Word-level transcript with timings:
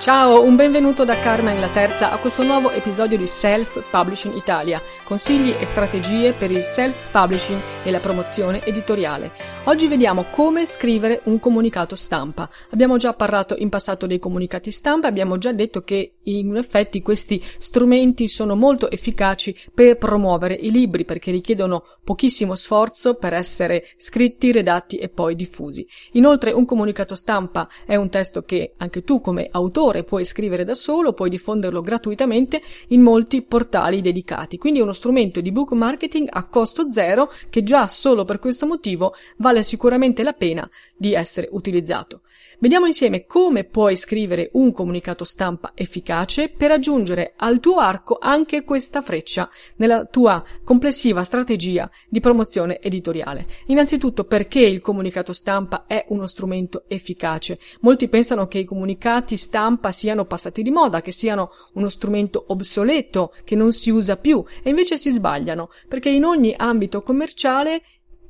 Ciao, 0.00 0.42
un 0.42 0.56
benvenuto 0.56 1.04
da 1.04 1.18
Carmen 1.18 1.60
la 1.60 1.68
Terza 1.68 2.10
a 2.10 2.16
questo 2.16 2.42
nuovo 2.42 2.70
episodio 2.70 3.18
di 3.18 3.26
Self 3.26 3.84
Publishing 3.90 4.34
Italia, 4.34 4.80
consigli 5.04 5.54
e 5.60 5.66
strategie 5.66 6.32
per 6.32 6.50
il 6.50 6.62
self 6.62 7.10
publishing 7.10 7.60
e 7.82 7.90
la 7.90 7.98
promozione 7.98 8.64
editoriale. 8.64 9.30
Oggi 9.64 9.88
vediamo 9.88 10.24
come 10.30 10.64
scrivere 10.64 11.20
un 11.24 11.38
comunicato 11.38 11.94
stampa. 11.94 12.48
Abbiamo 12.70 12.96
già 12.96 13.12
parlato 13.12 13.54
in 13.58 13.68
passato 13.68 14.06
dei 14.06 14.18
comunicati 14.18 14.70
stampa, 14.70 15.06
abbiamo 15.06 15.36
già 15.36 15.52
detto 15.52 15.82
che 15.82 16.14
in 16.22 16.56
effetti 16.56 17.02
questi 17.02 17.42
strumenti 17.58 18.26
sono 18.26 18.56
molto 18.56 18.90
efficaci 18.90 19.54
per 19.72 19.98
promuovere 19.98 20.54
i 20.54 20.70
libri 20.70 21.04
perché 21.04 21.30
richiedono 21.30 21.84
pochissimo 22.02 22.54
sforzo 22.54 23.16
per 23.16 23.34
essere 23.34 23.84
scritti, 23.98 24.50
redatti 24.50 24.96
e 24.96 25.10
poi 25.10 25.36
diffusi. 25.36 25.86
Inoltre 26.12 26.52
un 26.52 26.64
comunicato 26.64 27.14
stampa 27.14 27.68
è 27.84 27.96
un 27.96 28.08
testo 28.08 28.42
che 28.42 28.72
anche 28.78 29.04
tu 29.04 29.20
come 29.20 29.48
autore 29.52 30.04
puoi 30.04 30.24
scrivere 30.24 30.64
da 30.64 30.74
solo, 30.74 31.12
puoi 31.12 31.28
diffonderlo 31.28 31.82
gratuitamente 31.82 32.62
in 32.88 33.02
molti 33.02 33.42
portali 33.42 34.00
dedicati. 34.00 34.56
Quindi 34.56 34.80
è 34.80 34.82
uno 34.82 34.92
strumento 34.92 35.42
di 35.42 35.52
book 35.52 35.72
marketing 35.72 36.28
a 36.30 36.44
costo 36.46 36.90
zero 36.90 37.30
che 37.50 37.62
già 37.62 37.86
solo 37.86 38.24
per 38.24 38.38
questo 38.38 38.66
motivo 38.66 39.14
vale 39.50 39.62
sicuramente 39.64 40.22
la 40.22 40.32
pena 40.32 40.68
di 40.96 41.12
essere 41.12 41.48
utilizzato. 41.50 42.22
Vediamo 42.60 42.86
insieme 42.86 43.24
come 43.24 43.64
puoi 43.64 43.96
scrivere 43.96 44.50
un 44.52 44.70
comunicato 44.70 45.24
stampa 45.24 45.72
efficace 45.74 46.50
per 46.50 46.70
aggiungere 46.70 47.32
al 47.36 47.58
tuo 47.58 47.76
arco 47.76 48.18
anche 48.20 48.64
questa 48.64 49.00
freccia 49.00 49.48
nella 49.76 50.04
tua 50.04 50.44
complessiva 50.62 51.24
strategia 51.24 51.90
di 52.06 52.20
promozione 52.20 52.78
editoriale. 52.80 53.46
Innanzitutto 53.66 54.24
perché 54.24 54.60
il 54.60 54.80
comunicato 54.80 55.32
stampa 55.32 55.84
è 55.86 56.04
uno 56.08 56.26
strumento 56.26 56.84
efficace. 56.86 57.58
Molti 57.80 58.08
pensano 58.08 58.46
che 58.46 58.58
i 58.58 58.64
comunicati 58.64 59.38
stampa 59.38 59.90
siano 59.90 60.26
passati 60.26 60.62
di 60.62 60.70
moda, 60.70 61.00
che 61.00 61.12
siano 61.12 61.50
uno 61.72 61.88
strumento 61.88 62.44
obsoleto, 62.48 63.32
che 63.42 63.56
non 63.56 63.72
si 63.72 63.88
usa 63.88 64.16
più, 64.16 64.44
e 64.62 64.68
invece 64.68 64.98
si 64.98 65.10
sbagliano, 65.10 65.70
perché 65.88 66.10
in 66.10 66.24
ogni 66.24 66.54
ambito 66.56 67.00
commerciale 67.00 67.82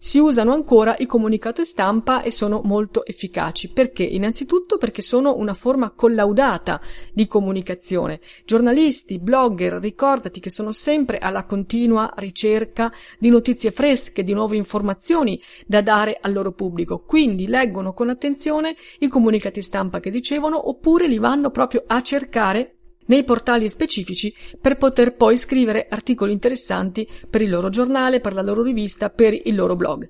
si 0.03 0.19
usano 0.19 0.55
ancora 0.55 0.97
i 0.99 1.05
comunicati 1.05 1.63
stampa 1.63 2.23
e 2.23 2.31
sono 2.31 2.63
molto 2.65 3.05
efficaci. 3.05 3.71
Perché? 3.71 4.03
Innanzitutto 4.03 4.79
perché 4.79 5.03
sono 5.03 5.37
una 5.37 5.53
forma 5.53 5.91
collaudata 5.91 6.81
di 7.13 7.27
comunicazione. 7.27 8.21
Giornalisti, 8.47 9.19
blogger, 9.19 9.75
ricordati 9.75 10.41
che 10.41 10.49
sono 10.49 10.73
sempre 10.73 11.19
alla 11.19 11.45
continua 11.45 12.11
ricerca 12.17 12.91
di 13.19 13.29
notizie 13.29 13.73
fresche, 13.73 14.25
di 14.25 14.33
nuove 14.33 14.57
informazioni 14.57 15.39
da 15.67 15.83
dare 15.83 16.17
al 16.19 16.33
loro 16.33 16.53
pubblico. 16.53 17.01
Quindi 17.01 17.47
leggono 17.47 17.93
con 17.93 18.09
attenzione 18.09 18.77
i 19.01 19.09
comunicati 19.09 19.61
stampa 19.61 20.01
che 20.01 20.11
dicevano 20.11 20.71
oppure 20.71 21.09
li 21.09 21.19
vanno 21.19 21.51
proprio 21.51 21.85
a 21.87 22.01
cercare 22.01 22.77
nei 23.11 23.25
portali 23.25 23.69
specifici 23.69 24.33
per 24.61 24.79
poter 24.79 25.15
poi 25.17 25.37
scrivere 25.37 25.89
articoli 25.91 26.33
interessanti 26.33 27.07
per 27.29 27.43
il 27.43 27.51
loro 27.51 27.69
giornale, 27.69 28.21
per 28.21 28.33
la 28.33 28.41
loro 28.41 28.63
rivista, 28.63 29.11
per 29.11 29.35
il 29.35 29.55
loro 29.55 29.75
blog. 29.75 30.09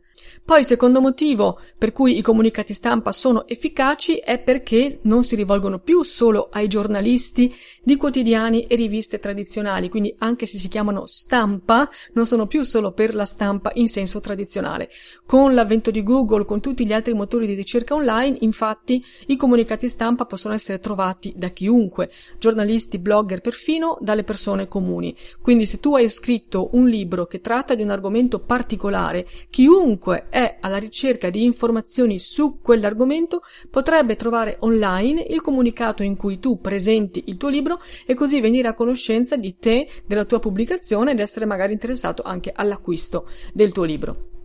Poi, 0.50 0.64
secondo 0.64 1.00
motivo 1.00 1.60
per 1.78 1.92
cui 1.92 2.18
i 2.18 2.22
comunicati 2.22 2.72
stampa 2.72 3.12
sono 3.12 3.46
efficaci 3.46 4.16
è 4.16 4.40
perché 4.40 4.98
non 5.02 5.22
si 5.22 5.36
rivolgono 5.36 5.78
più 5.78 6.02
solo 6.02 6.48
ai 6.50 6.66
giornalisti 6.66 7.54
di 7.84 7.94
quotidiani 7.94 8.66
e 8.66 8.74
riviste 8.74 9.20
tradizionali, 9.20 9.88
quindi 9.88 10.12
anche 10.18 10.46
se 10.46 10.58
si 10.58 10.66
chiamano 10.66 11.06
stampa, 11.06 11.88
non 12.14 12.26
sono 12.26 12.48
più 12.48 12.64
solo 12.64 12.90
per 12.90 13.14
la 13.14 13.26
stampa 13.26 13.70
in 13.74 13.86
senso 13.86 14.18
tradizionale. 14.18 14.90
Con 15.24 15.54
l'avvento 15.54 15.92
di 15.92 16.02
Google, 16.02 16.44
con 16.44 16.60
tutti 16.60 16.84
gli 16.84 16.92
altri 16.92 17.14
motori 17.14 17.46
di 17.46 17.54
ricerca 17.54 17.94
online, 17.94 18.38
infatti, 18.40 19.00
i 19.28 19.36
comunicati 19.36 19.88
stampa 19.88 20.26
possono 20.26 20.54
essere 20.54 20.80
trovati 20.80 21.32
da 21.36 21.50
chiunque, 21.50 22.10
giornalisti, 22.40 22.98
blogger, 22.98 23.40
perfino 23.40 23.98
dalle 24.00 24.24
persone 24.24 24.66
comuni. 24.66 25.16
Quindi 25.40 25.64
se 25.64 25.78
tu 25.78 25.94
hai 25.94 26.08
scritto 26.08 26.70
un 26.72 26.88
libro 26.88 27.26
che 27.26 27.40
tratta 27.40 27.76
di 27.76 27.82
un 27.82 27.90
argomento 27.90 28.40
particolare, 28.40 29.28
chiunque 29.48 30.26
è 30.28 30.38
alla 30.60 30.78
ricerca 30.78 31.30
di 31.30 31.44
informazioni 31.44 32.18
su 32.18 32.60
quell'argomento 32.60 33.42
potrebbe 33.70 34.16
trovare 34.16 34.56
online 34.60 35.22
il 35.22 35.40
comunicato 35.40 36.02
in 36.02 36.16
cui 36.16 36.38
tu 36.38 36.60
presenti 36.60 37.24
il 37.26 37.36
tuo 37.36 37.48
libro 37.48 37.80
e 38.06 38.14
così 38.14 38.40
venire 38.40 38.68
a 38.68 38.74
conoscenza 38.74 39.36
di 39.36 39.56
te, 39.58 39.88
della 40.06 40.24
tua 40.24 40.38
pubblicazione 40.38 41.12
ed 41.12 41.20
essere 41.20 41.46
magari 41.46 41.72
interessato 41.72 42.22
anche 42.22 42.52
all'acquisto 42.54 43.28
del 43.52 43.72
tuo 43.72 43.84
libro. 43.84 44.39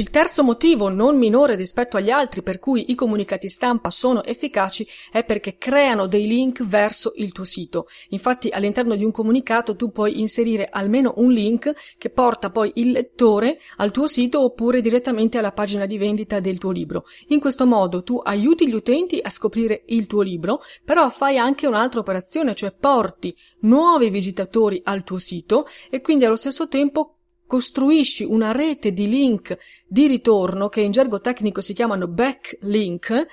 Il 0.00 0.10
terzo 0.10 0.44
motivo, 0.44 0.90
non 0.90 1.18
minore 1.18 1.56
rispetto 1.56 1.96
agli 1.96 2.10
altri 2.10 2.40
per 2.40 2.60
cui 2.60 2.92
i 2.92 2.94
comunicati 2.94 3.48
stampa 3.48 3.90
sono 3.90 4.22
efficaci, 4.22 4.86
è 5.10 5.24
perché 5.24 5.56
creano 5.56 6.06
dei 6.06 6.28
link 6.28 6.64
verso 6.64 7.14
il 7.16 7.32
tuo 7.32 7.42
sito. 7.42 7.88
Infatti 8.10 8.48
all'interno 8.48 8.94
di 8.94 9.02
un 9.02 9.10
comunicato 9.10 9.74
tu 9.74 9.90
puoi 9.90 10.20
inserire 10.20 10.68
almeno 10.70 11.14
un 11.16 11.32
link 11.32 11.96
che 11.98 12.10
porta 12.10 12.50
poi 12.50 12.70
il 12.76 12.92
lettore 12.92 13.58
al 13.78 13.90
tuo 13.90 14.06
sito 14.06 14.40
oppure 14.40 14.80
direttamente 14.80 15.36
alla 15.36 15.50
pagina 15.50 15.84
di 15.84 15.98
vendita 15.98 16.38
del 16.38 16.58
tuo 16.58 16.70
libro. 16.70 17.04
In 17.30 17.40
questo 17.40 17.66
modo 17.66 18.04
tu 18.04 18.20
aiuti 18.22 18.68
gli 18.68 18.74
utenti 18.74 19.18
a 19.20 19.30
scoprire 19.30 19.82
il 19.86 20.06
tuo 20.06 20.22
libro, 20.22 20.60
però 20.84 21.10
fai 21.10 21.38
anche 21.38 21.66
un'altra 21.66 21.98
operazione, 21.98 22.54
cioè 22.54 22.70
porti 22.70 23.34
nuovi 23.62 24.10
visitatori 24.10 24.80
al 24.84 25.02
tuo 25.02 25.18
sito 25.18 25.66
e 25.90 26.00
quindi 26.00 26.24
allo 26.24 26.36
stesso 26.36 26.68
tempo 26.68 27.14
costruisci 27.48 28.24
una 28.24 28.52
rete 28.52 28.92
di 28.92 29.08
link 29.08 29.56
di 29.88 30.06
ritorno 30.06 30.68
che 30.68 30.82
in 30.82 30.92
gergo 30.92 31.18
tecnico 31.20 31.62
si 31.62 31.72
chiamano 31.72 32.06
backlink 32.06 33.26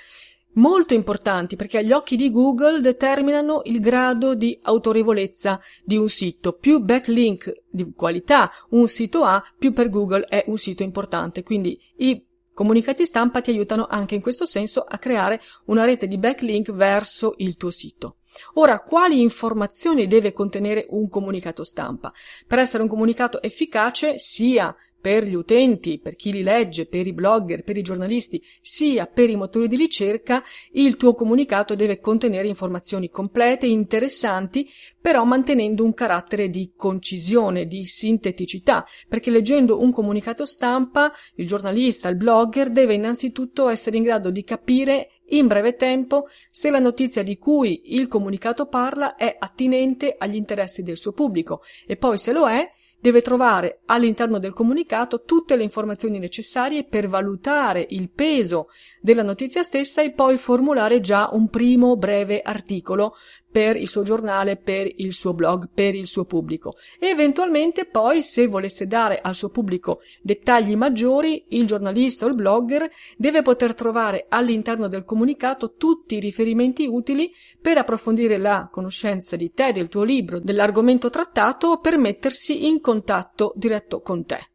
molto 0.54 0.94
importanti 0.94 1.58
perché 1.58 1.80
agli 1.80 1.92
occhi 1.92 2.16
di 2.16 2.32
Google 2.32 2.80
determinano 2.80 3.62
il 3.66 3.82
grado 3.82 4.34
di 4.34 4.58
autorevolezza 4.62 5.60
di 5.84 5.98
un 5.98 6.08
sito. 6.08 6.54
Più 6.54 6.80
backlink 6.80 7.64
di 7.70 7.92
qualità 7.94 8.50
un 8.70 8.88
sito 8.88 9.24
ha, 9.26 9.44
più 9.58 9.74
per 9.74 9.90
Google 9.90 10.26
è 10.26 10.46
un 10.48 10.58
sito 10.58 10.82
importante. 10.82 11.44
Quindi 11.44 11.78
i 11.98 12.26
comunicati 12.54 13.06
stampa 13.06 13.42
ti 13.42 13.50
aiutano 13.50 13.86
anche 13.86 14.16
in 14.16 14.22
questo 14.22 14.46
senso 14.46 14.80
a 14.82 14.98
creare 14.98 15.42
una 15.66 15.84
rete 15.84 16.08
di 16.08 16.18
backlink 16.18 16.72
verso 16.72 17.34
il 17.38 17.58
tuo 17.58 17.70
sito. 17.70 18.20
Ora, 18.54 18.80
quali 18.80 19.22
informazioni 19.22 20.08
deve 20.08 20.34
contenere 20.34 20.86
un 20.90 21.10
comunicato 21.10 21.64
stampa? 21.64 22.14
Per 22.48 22.60
essere 22.60 22.84
un 22.84 22.90
comunicato 22.90 23.42
efficace, 23.42 24.18
sia 24.18 24.76
per 25.06 25.24
gli 25.24 25.36
utenti, 25.36 26.00
per 26.00 26.16
chi 26.16 26.32
li 26.32 26.42
legge, 26.42 26.88
per 26.88 27.06
i 27.06 27.14
blogger, 27.14 27.64
per 27.64 27.78
i 27.78 27.84
giornalisti, 27.84 28.42
sia 28.60 29.06
per 29.06 29.30
i 29.30 29.36
motori 29.36 29.68
di 29.68 29.76
ricerca, 29.76 30.44
il 30.72 30.96
tuo 30.98 31.14
comunicato 31.14 31.76
deve 31.76 32.00
contenere 32.00 32.48
informazioni 32.48 33.08
complete, 33.12 33.68
interessanti, 33.68 34.68
però 35.00 35.24
mantenendo 35.24 35.84
un 35.84 35.94
carattere 35.94 36.50
di 36.50 36.72
concisione, 36.76 37.68
di 37.68 37.86
sinteticità, 37.86 38.84
perché 39.08 39.30
leggendo 39.30 39.78
un 39.80 39.92
comunicato 39.92 40.44
stampa, 40.48 41.14
il 41.36 41.46
giornalista, 41.46 42.10
il 42.10 42.16
blogger 42.16 42.72
deve 42.72 42.96
innanzitutto 42.96 43.70
essere 43.70 43.98
in 43.98 44.04
grado 44.04 44.32
di 44.32 44.44
capire 44.44 45.15
in 45.30 45.48
breve 45.48 45.76
tempo 45.76 46.28
se 46.50 46.70
la 46.70 46.80
notizia 46.80 47.24
di 47.24 47.38
cui 47.38 47.96
il 47.96 48.08
comunicato 48.08 48.68
parla 48.68 49.16
è 49.16 49.36
attinente 49.38 50.16
agli 50.18 50.36
interessi 50.36 50.84
del 50.84 50.98
suo 50.98 51.14
pubblico 51.14 51.62
e 51.88 51.96
poi 51.96 52.18
se 52.18 52.32
lo 52.32 52.48
è 52.48 52.70
deve 53.06 53.22
trovare 53.22 53.82
all'interno 53.86 54.40
del 54.40 54.54
comunicato 54.54 55.22
tutte 55.22 55.56
le 55.56 55.62
informazioni 55.62 56.18
necessarie 56.18 56.86
per 56.86 57.08
valutare 57.08 57.86
il 57.90 58.10
peso 58.10 58.70
della 59.00 59.22
notizia 59.22 59.62
stessa 59.62 60.02
e 60.02 60.10
poi 60.10 60.38
formulare 60.38 61.02
già 61.02 61.30
un 61.32 61.48
primo 61.50 61.98
breve 61.98 62.42
articolo 62.42 63.14
per 63.56 63.78
il 63.78 63.88
suo 63.88 64.04
giornale, 64.04 64.58
per 64.58 64.92
il 64.98 65.14
suo 65.14 65.34
blog, 65.34 65.70
per 65.74 65.96
il 65.96 66.08
suo 66.08 66.26
pubblico 66.26 66.76
e 67.00 67.08
eventualmente 67.08 67.86
poi 67.86 68.22
se 68.22 68.48
volesse 68.48 68.86
dare 68.86 69.22
al 69.22 69.34
suo 69.34 69.48
pubblico 69.48 70.02
dettagli 70.22 70.76
maggiori, 70.76 71.46
il 71.52 71.66
giornalista 71.66 72.26
o 72.26 72.28
il 72.28 72.36
blogger 72.36 72.92
deve 73.16 73.44
poter 73.44 73.74
trovare 73.74 74.26
all'interno 74.28 74.90
del 74.90 75.06
comunicato 75.06 75.76
tutti 75.76 76.16
i 76.16 76.20
riferimenti 76.20 76.86
utili 76.86 77.32
per 77.62 77.78
approfondire 77.78 78.38
la 78.38 78.68
conoscenza 78.70 79.38
di 79.38 79.54
te, 79.54 79.72
del 79.72 79.88
tuo 79.88 80.04
libro, 80.04 80.42
dell'argomento 80.42 81.10
trattato 81.10 81.68
o 81.68 81.80
per 81.80 81.98
mettersi 81.98 82.68
in 82.68 82.82
contatto 82.82 83.54
diretto 83.56 84.02
con 84.02 84.26
te. 84.26 84.50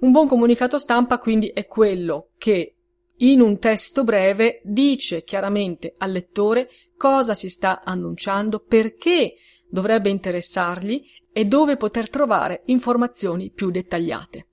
Un 0.00 0.10
buon 0.10 0.28
comunicato 0.28 0.76
stampa 0.76 1.16
quindi 1.16 1.48
è 1.48 1.64
quello 1.64 2.28
che 2.36 2.73
in 3.18 3.40
un 3.40 3.58
testo 3.58 4.02
breve 4.02 4.60
dice 4.64 5.22
chiaramente 5.22 5.94
al 5.98 6.10
lettore 6.10 6.68
cosa 6.96 7.34
si 7.34 7.48
sta 7.48 7.82
annunciando, 7.82 8.60
perché 8.60 9.34
dovrebbe 9.68 10.10
interessargli 10.10 11.04
e 11.32 11.44
dove 11.44 11.76
poter 11.76 12.08
trovare 12.08 12.62
informazioni 12.66 13.50
più 13.50 13.70
dettagliate. 13.70 14.46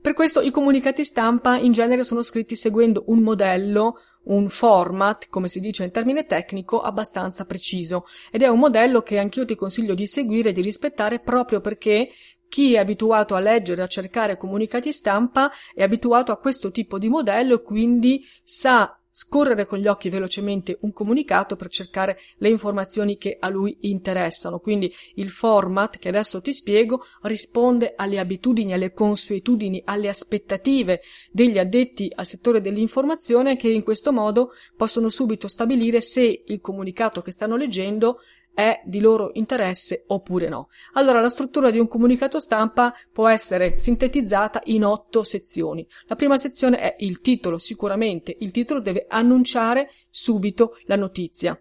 Per 0.00 0.12
questo 0.12 0.40
i 0.40 0.50
comunicati 0.50 1.04
stampa 1.04 1.56
in 1.56 1.72
genere 1.72 2.04
sono 2.04 2.22
scritti 2.22 2.56
seguendo 2.56 3.04
un 3.06 3.20
modello, 3.20 3.94
un 4.24 4.48
format, 4.48 5.28
come 5.28 5.48
si 5.48 5.60
dice 5.60 5.84
in 5.84 5.90
termine 5.92 6.26
tecnico, 6.26 6.80
abbastanza 6.80 7.44
preciso 7.44 8.04
ed 8.30 8.42
è 8.42 8.48
un 8.48 8.58
modello 8.58 9.02
che 9.02 9.18
anch'io 9.18 9.44
ti 9.44 9.54
consiglio 9.54 9.94
di 9.94 10.06
seguire 10.06 10.50
e 10.50 10.52
di 10.52 10.60
rispettare 10.60 11.20
proprio 11.20 11.60
perché 11.60 12.10
chi 12.54 12.74
è 12.74 12.78
abituato 12.78 13.34
a 13.34 13.40
leggere 13.40 13.82
a 13.82 13.88
cercare 13.88 14.36
comunicati 14.36 14.92
stampa 14.92 15.50
è 15.74 15.82
abituato 15.82 16.30
a 16.30 16.36
questo 16.36 16.70
tipo 16.70 17.00
di 17.00 17.08
modello 17.08 17.54
e 17.54 17.62
quindi 17.62 18.24
sa 18.44 18.96
scorrere 19.10 19.66
con 19.66 19.80
gli 19.80 19.88
occhi 19.88 20.08
velocemente 20.08 20.78
un 20.82 20.92
comunicato 20.92 21.56
per 21.56 21.66
cercare 21.68 22.16
le 22.36 22.48
informazioni 22.50 23.18
che 23.18 23.38
a 23.40 23.48
lui 23.48 23.76
interessano. 23.80 24.60
Quindi 24.60 24.92
il 25.14 25.30
format 25.30 25.98
che 25.98 26.06
adesso 26.06 26.40
ti 26.40 26.52
spiego 26.52 27.04
risponde 27.22 27.94
alle 27.96 28.20
abitudini, 28.20 28.72
alle 28.72 28.92
consuetudini, 28.92 29.82
alle 29.84 30.08
aspettative 30.08 31.00
degli 31.32 31.58
addetti 31.58 32.08
al 32.14 32.26
settore 32.26 32.60
dell'informazione 32.60 33.56
che 33.56 33.68
in 33.68 33.82
questo 33.82 34.12
modo 34.12 34.52
possono 34.76 35.08
subito 35.08 35.48
stabilire 35.48 36.00
se 36.00 36.44
il 36.46 36.60
comunicato 36.60 37.20
che 37.20 37.32
stanno 37.32 37.56
leggendo 37.56 38.20
è 38.54 38.80
di 38.84 39.00
loro 39.00 39.30
interesse 39.34 40.04
oppure 40.06 40.48
no. 40.48 40.68
Allora 40.92 41.20
la 41.20 41.28
struttura 41.28 41.70
di 41.70 41.78
un 41.78 41.88
comunicato 41.88 42.38
stampa 42.38 42.94
può 43.12 43.28
essere 43.28 43.78
sintetizzata 43.78 44.62
in 44.66 44.84
otto 44.84 45.22
sezioni. 45.24 45.86
La 46.06 46.14
prima 46.14 46.36
sezione 46.36 46.78
è 46.78 46.96
il 47.00 47.20
titolo, 47.20 47.58
sicuramente 47.58 48.34
il 48.38 48.52
titolo 48.52 48.80
deve 48.80 49.06
annunciare 49.08 49.90
subito 50.08 50.78
la 50.84 50.96
notizia. 50.96 51.58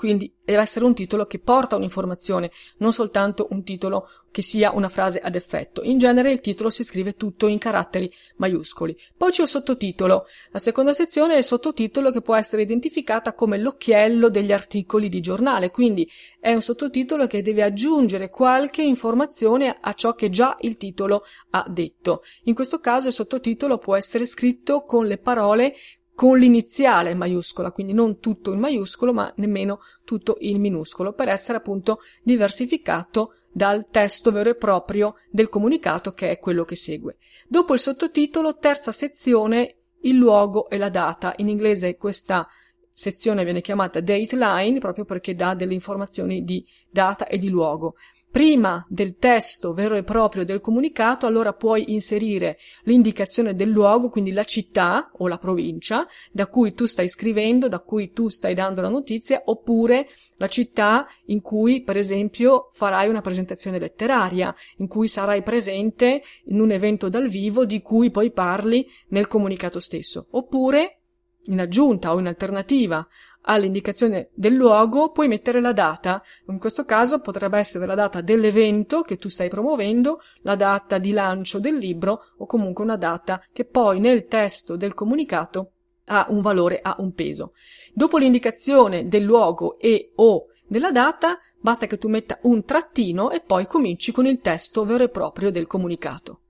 Quindi 0.00 0.32
deve 0.42 0.62
essere 0.62 0.86
un 0.86 0.94
titolo 0.94 1.26
che 1.26 1.40
porta 1.40 1.76
un'informazione, 1.76 2.50
non 2.78 2.94
soltanto 2.94 3.48
un 3.50 3.62
titolo 3.62 4.08
che 4.30 4.40
sia 4.40 4.72
una 4.72 4.88
frase 4.88 5.18
ad 5.18 5.34
effetto. 5.34 5.82
In 5.82 5.98
genere 5.98 6.32
il 6.32 6.40
titolo 6.40 6.70
si 6.70 6.84
scrive 6.84 7.16
tutto 7.16 7.48
in 7.48 7.58
caratteri 7.58 8.10
maiuscoli. 8.36 8.96
Poi 9.14 9.30
c'è 9.30 9.42
il 9.42 9.48
sottotitolo. 9.48 10.24
La 10.52 10.58
seconda 10.58 10.94
sezione 10.94 11.34
è 11.34 11.36
il 11.36 11.44
sottotitolo 11.44 12.12
che 12.12 12.22
può 12.22 12.34
essere 12.34 12.62
identificata 12.62 13.34
come 13.34 13.58
l'occhiello 13.58 14.30
degli 14.30 14.52
articoli 14.52 15.10
di 15.10 15.20
giornale, 15.20 15.70
quindi 15.70 16.10
è 16.40 16.54
un 16.54 16.62
sottotitolo 16.62 17.26
che 17.26 17.42
deve 17.42 17.62
aggiungere 17.62 18.30
qualche 18.30 18.80
informazione 18.80 19.76
a 19.78 19.92
ciò 19.92 20.14
che 20.14 20.30
già 20.30 20.56
il 20.60 20.78
titolo 20.78 21.24
ha 21.50 21.66
detto. 21.68 22.22
In 22.44 22.54
questo 22.54 22.80
caso 22.80 23.08
il 23.08 23.12
sottotitolo 23.12 23.76
può 23.76 23.96
essere 23.96 24.24
scritto 24.24 24.80
con 24.80 25.04
le 25.04 25.18
parole 25.18 25.74
con 26.20 26.38
l'iniziale 26.38 27.14
maiuscola, 27.14 27.72
quindi 27.72 27.94
non 27.94 28.18
tutto 28.18 28.52
in 28.52 28.58
maiuscolo, 28.58 29.10
ma 29.10 29.32
nemmeno 29.36 29.78
tutto 30.04 30.36
in 30.40 30.60
minuscolo, 30.60 31.14
per 31.14 31.28
essere 31.28 31.56
appunto 31.56 32.00
diversificato 32.22 33.36
dal 33.50 33.86
testo 33.88 34.30
vero 34.30 34.50
e 34.50 34.54
proprio 34.54 35.14
del 35.30 35.48
comunicato 35.48 36.12
che 36.12 36.28
è 36.28 36.38
quello 36.38 36.66
che 36.66 36.76
segue. 36.76 37.16
Dopo 37.48 37.72
il 37.72 37.78
sottotitolo, 37.78 38.58
terza 38.58 38.92
sezione, 38.92 39.76
il 40.00 40.16
luogo 40.16 40.68
e 40.68 40.76
la 40.76 40.90
data. 40.90 41.32
In 41.38 41.48
inglese 41.48 41.96
questa 41.96 42.46
sezione 42.92 43.42
viene 43.42 43.62
chiamata 43.62 44.00
dateline 44.00 44.78
proprio 44.78 45.06
perché 45.06 45.34
dà 45.34 45.54
delle 45.54 45.72
informazioni 45.72 46.44
di 46.44 46.62
data 46.90 47.28
e 47.28 47.38
di 47.38 47.48
luogo 47.48 47.94
prima 48.30 48.86
del 48.88 49.16
testo 49.16 49.72
vero 49.72 49.96
e 49.96 50.04
proprio 50.04 50.44
del 50.44 50.60
comunicato, 50.60 51.26
allora 51.26 51.52
puoi 51.52 51.92
inserire 51.92 52.58
l'indicazione 52.84 53.54
del 53.54 53.70
luogo, 53.70 54.08
quindi 54.08 54.30
la 54.30 54.44
città 54.44 55.10
o 55.18 55.26
la 55.26 55.38
provincia 55.38 56.06
da 56.30 56.46
cui 56.46 56.72
tu 56.72 56.86
stai 56.86 57.08
scrivendo, 57.08 57.68
da 57.68 57.80
cui 57.80 58.12
tu 58.12 58.28
stai 58.28 58.54
dando 58.54 58.80
la 58.80 58.88
notizia, 58.88 59.42
oppure 59.44 60.08
la 60.36 60.48
città 60.48 61.06
in 61.26 61.40
cui, 61.40 61.82
per 61.82 61.96
esempio, 61.96 62.68
farai 62.70 63.08
una 63.08 63.20
presentazione 63.20 63.78
letteraria, 63.78 64.54
in 64.76 64.86
cui 64.86 65.08
sarai 65.08 65.42
presente 65.42 66.22
in 66.46 66.60
un 66.60 66.70
evento 66.70 67.08
dal 67.08 67.28
vivo 67.28 67.64
di 67.64 67.82
cui 67.82 68.10
poi 68.10 68.30
parli 68.30 68.86
nel 69.08 69.26
comunicato 69.26 69.80
stesso, 69.80 70.28
oppure 70.30 71.00
in 71.44 71.58
aggiunta 71.58 72.12
o 72.12 72.18
in 72.18 72.26
alternativa 72.26 73.06
all'indicazione 73.52 74.30
del 74.34 74.54
luogo 74.54 75.10
puoi 75.10 75.28
mettere 75.28 75.60
la 75.60 75.72
data. 75.72 76.22
In 76.48 76.58
questo 76.58 76.84
caso 76.84 77.20
potrebbe 77.20 77.58
essere 77.58 77.86
la 77.86 77.94
data 77.94 78.20
dell'evento 78.20 79.02
che 79.02 79.16
tu 79.16 79.28
stai 79.28 79.48
promuovendo, 79.48 80.20
la 80.42 80.54
data 80.54 80.98
di 80.98 81.12
lancio 81.12 81.58
del 81.58 81.76
libro 81.76 82.22
o 82.38 82.46
comunque 82.46 82.84
una 82.84 82.96
data 82.96 83.42
che 83.52 83.64
poi 83.64 83.98
nel 84.00 84.26
testo 84.26 84.76
del 84.76 84.94
comunicato 84.94 85.72
ha 86.06 86.26
un 86.28 86.40
valore, 86.40 86.80
ha 86.82 86.96
un 86.98 87.12
peso. 87.12 87.52
Dopo 87.92 88.18
l'indicazione 88.18 89.08
del 89.08 89.22
luogo 89.22 89.78
e 89.78 90.12
o 90.16 90.46
della 90.66 90.92
data, 90.92 91.38
basta 91.58 91.86
che 91.86 91.98
tu 91.98 92.08
metta 92.08 92.38
un 92.42 92.64
trattino 92.64 93.30
e 93.30 93.40
poi 93.40 93.66
cominci 93.66 94.12
con 94.12 94.26
il 94.26 94.40
testo 94.40 94.84
vero 94.84 95.04
e 95.04 95.08
proprio 95.08 95.50
del 95.50 95.66
comunicato. 95.66 96.40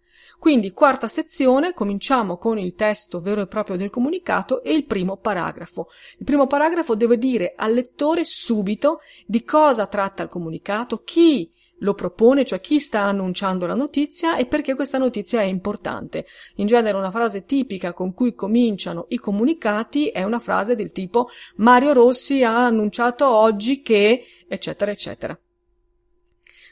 Quindi, 0.40 0.72
quarta 0.72 1.06
sezione, 1.06 1.74
cominciamo 1.74 2.38
con 2.38 2.58
il 2.58 2.74
testo 2.74 3.20
vero 3.20 3.42
e 3.42 3.46
proprio 3.46 3.76
del 3.76 3.90
comunicato 3.90 4.62
e 4.62 4.72
il 4.72 4.86
primo 4.86 5.18
paragrafo. 5.18 5.88
Il 6.16 6.24
primo 6.24 6.46
paragrafo 6.46 6.94
deve 6.94 7.18
dire 7.18 7.52
al 7.54 7.74
lettore 7.74 8.24
subito 8.24 9.00
di 9.26 9.44
cosa 9.44 9.86
tratta 9.86 10.22
il 10.22 10.30
comunicato, 10.30 11.02
chi 11.04 11.52
lo 11.80 11.92
propone, 11.92 12.46
cioè 12.46 12.58
chi 12.58 12.78
sta 12.78 13.02
annunciando 13.02 13.66
la 13.66 13.74
notizia 13.74 14.38
e 14.38 14.46
perché 14.46 14.74
questa 14.74 14.96
notizia 14.96 15.42
è 15.42 15.44
importante. 15.44 16.24
In 16.54 16.66
genere 16.66 16.96
una 16.96 17.10
frase 17.10 17.44
tipica 17.44 17.92
con 17.92 18.14
cui 18.14 18.34
cominciano 18.34 19.04
i 19.08 19.18
comunicati 19.18 20.08
è 20.08 20.22
una 20.22 20.38
frase 20.38 20.74
del 20.74 20.90
tipo 20.90 21.28
Mario 21.56 21.92
Rossi 21.92 22.42
ha 22.42 22.64
annunciato 22.64 23.28
oggi 23.28 23.82
che 23.82 24.24
eccetera 24.48 24.90
eccetera. 24.90 25.38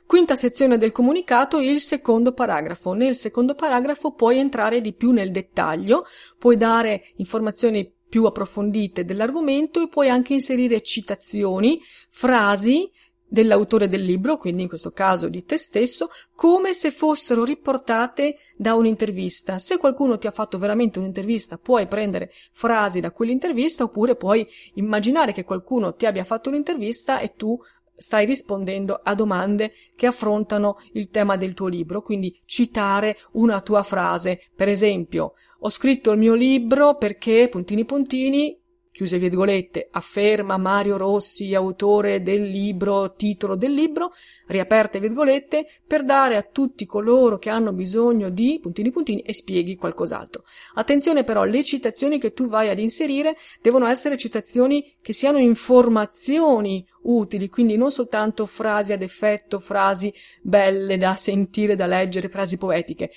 Quinta 0.09 0.37
sezione 0.37 0.79
del 0.79 0.91
comunicato, 0.91 1.61
il 1.61 1.83
secondo 1.83 2.33
paragrafo. 2.33 2.95
Nel 2.95 3.15
secondo 3.15 3.55
paragrafo 3.55 4.13
puoi 4.13 4.39
entrare 4.39 4.81
di 4.81 4.95
più 4.95 5.11
nel 5.11 5.31
dettaglio, 5.31 6.07
puoi 6.39 6.57
dare 6.57 7.13
informazioni 7.17 7.93
più 8.09 8.25
approfondite 8.25 9.05
dell'argomento 9.05 9.83
e 9.83 9.89
puoi 9.89 10.09
anche 10.09 10.33
inserire 10.33 10.81
citazioni, 10.81 11.79
frasi 12.09 12.91
dell'autore 13.29 13.87
del 13.87 14.01
libro, 14.01 14.39
quindi 14.39 14.63
in 14.63 14.69
questo 14.69 14.93
caso 14.93 15.29
di 15.29 15.45
te 15.45 15.59
stesso, 15.59 16.09
come 16.35 16.73
se 16.73 16.91
fossero 16.91 17.45
riportate 17.45 18.39
da 18.57 18.75
un'intervista. 18.77 19.59
Se 19.59 19.77
qualcuno 19.77 20.17
ti 20.17 20.27
ha 20.27 20.31
fatto 20.31 20.57
veramente 20.57 20.99
un'intervista, 20.99 21.59
puoi 21.59 21.87
prendere 21.87 22.33
frasi 22.53 23.01
da 23.01 23.11
quell'intervista 23.11 23.85
oppure 23.85 24.17
puoi 24.17 24.49
immaginare 24.77 25.35
che 25.35 25.45
qualcuno 25.45 25.95
ti 25.95 26.07
abbia 26.07 26.25
fatto 26.25 26.49
un'intervista 26.49 27.19
e 27.19 27.35
tu 27.37 27.61
stai 27.99 28.25
rispondendo 28.25 29.01
a 29.03 29.15
domande 29.15 29.73
che 29.97 30.07
affrontano 30.07 30.77
il 30.93 31.09
tema 31.11 31.37
del 31.37 31.53
tuo 31.55 31.67
libro, 31.67 32.01
quindi 32.01 32.41
citare 32.47 33.19
una 33.33 33.61
tua 33.61 33.83
frase. 33.83 34.41
Per 34.55 34.69
esempio, 34.69 35.35
ho 35.61 35.69
scritto 35.69 36.13
il 36.13 36.19
mio 36.19 36.35
libro 36.35 36.97
perché 36.97 37.49
puntini 37.49 37.85
puntini 37.85 38.59
chiuse 38.99 39.21
virgolette, 39.21 39.87
afferma 39.93 40.57
Mario 40.57 40.97
Rossi, 40.97 41.55
autore 41.55 42.21
del 42.21 42.43
libro, 42.43 43.15
titolo 43.15 43.55
del 43.55 43.73
libro, 43.73 44.11
riaperte 44.49 44.99
virgolette, 44.99 45.69
per 45.87 46.05
dare 46.05 46.35
a 46.35 46.43
tutti 46.43 46.85
coloro 46.85 47.39
che 47.39 47.49
hanno 47.49 47.73
bisogno 47.73 48.29
di 48.29 48.59
puntini 48.61 48.91
puntini 48.91 49.21
e 49.21 49.33
spieghi 49.33 49.77
qualcos'altro. 49.77 50.43
Attenzione 50.75 51.23
però, 51.23 51.45
le 51.45 51.63
citazioni 51.63 52.19
che 52.19 52.33
tu 52.33 52.49
vai 52.49 52.71
ad 52.71 52.81
inserire 52.81 53.37
devono 53.63 53.87
essere 53.87 54.17
citazioni 54.17 54.97
che 55.01 55.13
siano 55.13 55.39
informazioni 55.39 56.85
utili, 57.03 57.49
quindi 57.49 57.77
non 57.77 57.93
soltanto 57.93 58.47
frasi 58.47 58.93
ad 58.93 59.03
effetto, 59.03 59.61
frasi 59.61 60.13
belle 60.43 60.99
da 60.99 61.15
sentire, 61.15 61.77
da 61.77 61.87
leggere, 61.87 62.29
frasi 62.29 62.57
poetiche 62.59 63.13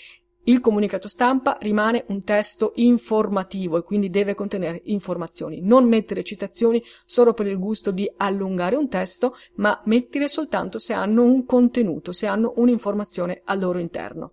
Il 0.45 0.59
comunicato 0.59 1.07
stampa 1.07 1.57
rimane 1.61 2.05
un 2.07 2.23
testo 2.23 2.71
informativo 2.75 3.77
e 3.77 3.83
quindi 3.83 4.09
deve 4.09 4.33
contenere 4.33 4.81
informazioni. 4.85 5.61
Non 5.61 5.87
mettere 5.87 6.23
citazioni 6.23 6.83
solo 7.05 7.33
per 7.33 7.45
il 7.45 7.59
gusto 7.59 7.91
di 7.91 8.11
allungare 8.17 8.75
un 8.75 8.89
testo, 8.89 9.35
ma 9.55 9.79
mettile 9.85 10.27
soltanto 10.27 10.79
se 10.79 10.93
hanno 10.93 11.23
un 11.23 11.45
contenuto, 11.45 12.11
se 12.11 12.25
hanno 12.25 12.53
un'informazione 12.55 13.41
al 13.45 13.59
loro 13.59 13.77
interno. 13.77 14.31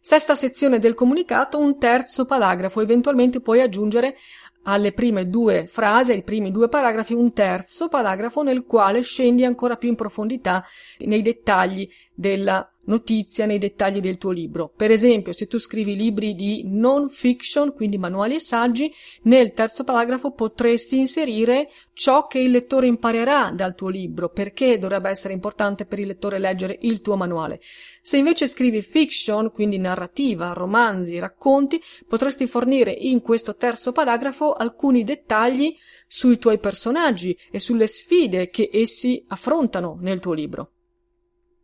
Sesta 0.00 0.34
sezione 0.34 0.78
del 0.78 0.94
comunicato, 0.94 1.58
un 1.58 1.78
terzo 1.78 2.24
paragrafo, 2.24 2.80
eventualmente 2.80 3.40
puoi 3.40 3.60
aggiungere 3.60 4.16
alle 4.62 4.92
prime 4.92 5.28
due 5.28 5.66
frasi, 5.66 6.12
ai 6.12 6.22
primi 6.22 6.50
due 6.50 6.68
paragrafi, 6.68 7.14
un 7.14 7.32
terzo 7.32 7.88
paragrafo 7.88 8.42
nel 8.42 8.64
quale 8.64 9.00
scendi 9.00 9.44
ancora 9.44 9.76
più 9.76 9.88
in 9.88 9.94
profondità 9.94 10.64
nei 10.98 11.22
dettagli 11.22 11.88
della 12.18 12.68
notizia 12.86 13.46
nei 13.46 13.58
dettagli 13.58 14.00
del 14.00 14.18
tuo 14.18 14.32
libro. 14.32 14.72
Per 14.74 14.90
esempio, 14.90 15.32
se 15.32 15.46
tu 15.46 15.58
scrivi 15.58 15.94
libri 15.94 16.34
di 16.34 16.62
non 16.64 17.08
fiction, 17.10 17.72
quindi 17.72 17.96
manuali 17.96 18.34
e 18.34 18.40
saggi, 18.40 18.92
nel 19.22 19.52
terzo 19.52 19.84
paragrafo 19.84 20.32
potresti 20.32 20.98
inserire 20.98 21.68
ciò 21.92 22.26
che 22.26 22.40
il 22.40 22.50
lettore 22.50 22.88
imparerà 22.88 23.52
dal 23.54 23.76
tuo 23.76 23.88
libro, 23.88 24.30
perché 24.30 24.78
dovrebbe 24.78 25.10
essere 25.10 25.32
importante 25.32 25.84
per 25.84 26.00
il 26.00 26.08
lettore 26.08 26.40
leggere 26.40 26.76
il 26.80 27.00
tuo 27.00 27.14
manuale. 27.14 27.60
Se 28.02 28.16
invece 28.16 28.48
scrivi 28.48 28.82
fiction, 28.82 29.52
quindi 29.52 29.78
narrativa, 29.78 30.52
romanzi, 30.52 31.20
racconti, 31.20 31.80
potresti 32.08 32.48
fornire 32.48 32.90
in 32.90 33.20
questo 33.20 33.54
terzo 33.54 33.92
paragrafo 33.92 34.54
alcuni 34.54 35.04
dettagli 35.04 35.72
sui 36.08 36.38
tuoi 36.38 36.58
personaggi 36.58 37.38
e 37.48 37.60
sulle 37.60 37.86
sfide 37.86 38.48
che 38.48 38.70
essi 38.72 39.22
affrontano 39.28 39.98
nel 40.00 40.18
tuo 40.18 40.32
libro. 40.32 40.70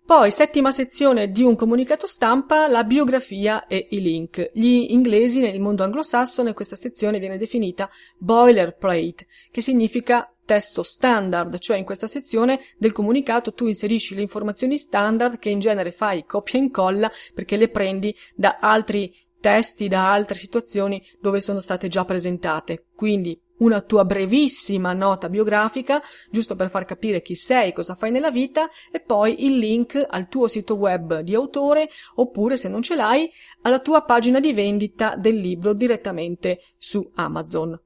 Poi, 0.07 0.31
settima 0.31 0.71
sezione 0.71 1.31
di 1.31 1.43
un 1.43 1.57
comunicato 1.57 2.07
stampa, 2.07 2.69
la 2.69 2.85
biografia 2.85 3.67
e 3.67 3.87
i 3.93 4.03
link. 4.03 4.51
Gli 4.53 4.89
inglesi 4.91 5.41
nel 5.41 5.59
mondo 5.61 5.83
anglosassone 5.83 6.53
questa 6.53 6.77
sezione 6.77 7.19
viene 7.19 7.39
definita 7.39 7.89
boilerplate, 8.19 9.27
che 9.51 9.63
significa 9.63 10.31
testo 10.45 10.83
standard, 10.83 11.57
cioè 11.59 11.79
in 11.79 11.87
questa 11.87 12.07
sezione 12.07 12.61
del 12.77 12.93
comunicato 12.93 13.55
tu 13.55 13.67
inserisci 13.67 14.15
le 14.15 14.21
informazioni 14.21 14.77
standard 14.77 15.39
che 15.39 15.49
in 15.49 15.59
genere 15.59 15.91
fai 15.91 16.27
copia 16.27 16.59
e 16.59 16.63
incolla 16.63 17.11
perché 17.33 17.57
le 17.57 17.71
prendi 17.71 18.15
da 18.35 18.59
altri 18.61 19.11
testi, 19.41 19.89
da 19.89 20.13
altre 20.13 20.37
situazioni 20.37 21.03
dove 21.19 21.41
sono 21.41 21.61
state 21.61 21.89
già 21.89 22.05
presentate. 22.05 22.89
Quindi 22.95 23.41
una 23.59 23.81
tua 23.83 24.05
brevissima 24.05 24.93
nota 24.93 25.29
biografica, 25.29 26.03
giusto 26.31 26.57
per 26.57 26.71
far 26.71 26.85
capire 26.85 27.23
chi 27.23 27.35
sei, 27.35 27.73
cosa 27.73 27.95
fai 27.95 28.11
nella 28.11 28.31
vita, 28.31 28.69
e 28.91 29.01
poi 29.01 29.45
il 29.45 29.59
link 29.59 30.05
al 30.09 30.29
tuo 30.29 30.49
sito 30.49 30.75
web 30.75 31.21
di 31.21 31.35
autore, 31.35 31.89
oppure 32.17 32.57
se 32.57 32.69
non 32.69 32.83
ce 32.83 32.95
l'hai, 32.95 33.31
alla 33.63 33.81
tua 33.81 34.03
pagina 34.03 34.41
di 34.41 34.53
vendita 34.53 35.15
del 35.17 35.37
libro 35.37 35.73
direttamente 35.73 36.61
su 36.77 37.09
Amazon. 37.15 37.79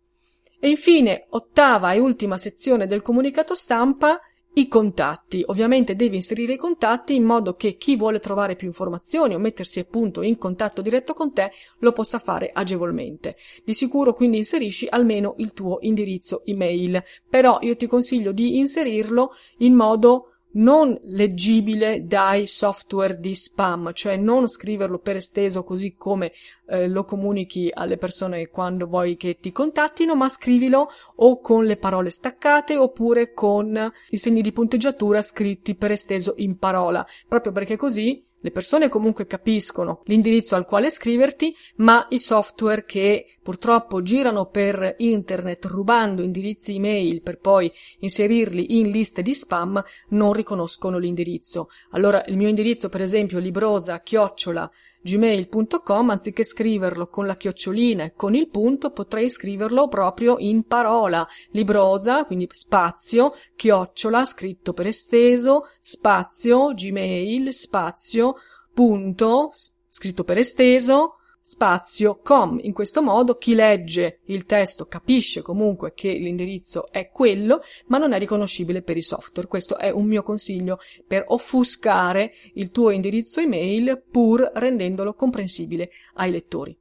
E 0.61 0.69
infine, 0.69 1.27
ottava 1.31 1.93
e 1.93 2.01
ultima 2.01 2.37
sezione 2.37 2.87
del 2.87 3.03
comunicato 3.03 3.55
stampa, 3.55 4.21
i 4.59 4.67
contatti. 4.67 5.45
Ovviamente 5.47 5.95
devi 5.95 6.17
inserire 6.17 6.55
i 6.55 6.57
contatti 6.57 7.15
in 7.15 7.23
modo 7.23 7.55
che 7.55 7.77
chi 7.77 7.97
vuole 7.97 8.19
trovare 8.19 8.57
più 8.57 8.67
informazioni 8.67 9.35
o 9.35 9.39
mettersi 9.39 9.79
appunto 9.79 10.23
in 10.23 10.37
contatto 10.37 10.83
diretto 10.83 11.15
con 11.15 11.33
te 11.33 11.53
lo 11.79 11.93
possa 11.93 12.19
fare 12.19 12.51
agevolmente. 12.53 13.37
Di 13.65 13.73
sicuro 13.73 14.13
quindi 14.13 14.39
inserisci 14.39 14.89
almeno 14.91 15.35
il 15.39 15.53
tuo 15.53 15.79
indirizzo 15.83 16.43
email, 16.45 17.03
però 17.29 17.59
io 17.61 17.77
ti 17.77 17.87
consiglio 17.87 18.33
di 18.33 18.59
inserirlo 18.59 19.31
in 19.59 19.75
modo 19.75 20.33
non 20.59 20.99
leggibile 21.05 22.07
dai 22.07 22.47
software 22.47 23.19
di 23.19 23.35
spam, 23.35 23.93
cioè 23.93 24.17
non 24.17 24.49
scriverlo 24.49 24.99
per 24.99 25.17
esteso 25.17 25.65
così 25.65 25.95
come 25.97 26.33
eh, 26.69 26.89
lo 26.89 27.05
comunichi 27.05 27.71
alle 27.73 27.97
persone 27.97 28.49
quando 28.49 28.87
vuoi 28.87 29.17
che 29.17 29.39
ti 29.41 29.53
contattino, 29.53 30.15
ma 30.15 30.29
scrivilo 30.29 30.89
o 31.17 31.41
con 31.41 31.65
le 31.65 31.77
parole 31.77 32.11
staccate 32.11 32.77
oppure 32.77 33.33
con 33.33 33.93
i 34.11 34.17
segni 34.17 34.43
di 34.43 34.53
punteggiatura 34.53 35.23
scritti 35.23 35.75
per 35.75 35.93
esteso 35.93 36.35
in 36.37 36.59
parola, 36.59 37.07
proprio 37.27 37.53
perché 37.53 37.77
così 37.77 38.25
le 38.41 38.51
persone 38.53 38.89
comunque 38.89 39.27
capiscono 39.27 40.03
l'indirizzo 40.05 40.55
al 40.55 40.65
quale 40.65 40.91
scriverti, 40.91 41.55
ma 41.77 42.07
i 42.11 42.19
software 42.21 42.85
che 42.85 43.38
purtroppo 43.49 44.03
girano 44.03 44.45
per 44.51 44.97
internet 44.99 45.65
rubando 45.65 46.21
indirizzi 46.21 46.75
email 46.75 47.23
per 47.23 47.39
poi 47.39 47.73
inserirli 48.01 48.79
in 48.79 48.91
liste 48.91 49.23
di 49.23 49.35
spam 49.35 49.83
non 50.11 50.35
riconoscono 50.35 50.99
l'indirizzo. 50.99 51.71
Allora 51.93 52.23
il 52.27 52.37
mio 52.37 52.49
indirizzo, 52.49 52.91
per 52.91 53.01
esempio, 53.01 53.39
librosa 53.39 54.03
chiocciola 54.03 54.71
gmail.com, 55.01 56.11
anziché 56.11 56.45
scriverlo 56.45 57.07
con 57.07 57.25
la 57.25 57.39
chiocciolina 57.39 58.05
e 58.05 58.13
con 58.13 58.35
il 58.35 58.51
punto, 58.51 58.91
potrei 58.91 59.31
scriverlo 59.31 59.89
proprio 59.89 60.37
in 60.37 60.65
parola. 60.65 61.27
Librosa, 61.53 62.27
quindi 62.27 62.49
spazio, 62.51 63.33
chiocciola, 63.57 64.27
scritto 64.27 64.75
per 64.75 64.89
esteso, 64.89 65.63
spazio, 65.81 66.75
gmail, 66.75 67.51
spazio, 67.55 68.35
punto, 68.75 69.49
scritto 69.89 70.23
per 70.23 70.37
esteso, 70.37 71.18
spazio 71.49 72.21
com. 72.23 72.59
In 72.61 72.75
questo 72.75 73.01
modo 73.01 73.39
chi 73.39 73.55
legge 73.55 74.21
il 74.27 74.45
testo 74.45 74.85
capisce 74.85 75.41
comunque 75.41 75.95
che 75.95 76.13
l'indirizzo 76.13 76.91
è 76.91 77.09
quello, 77.09 77.63
ma 77.87 77.97
non 77.97 78.13
è 78.13 78.19
riconoscibile 78.19 78.83
per 78.83 78.99
i 78.99 79.03
software. 79.03 79.49
Questo 79.49 79.79
è 79.79 79.89
un 79.89 80.05
mio 80.05 80.23
consiglio 80.23 80.79
per 81.07 81.25
offuscare 81.29 82.33
il 82.53 82.71
tuo 82.71 82.91
indirizzo 82.91 83.41
email 83.41 84.03
pur 84.11 84.51
rendendolo 84.57 85.15
comprensibile 85.15 85.89
ai 86.17 86.33
lettori. 86.33 86.77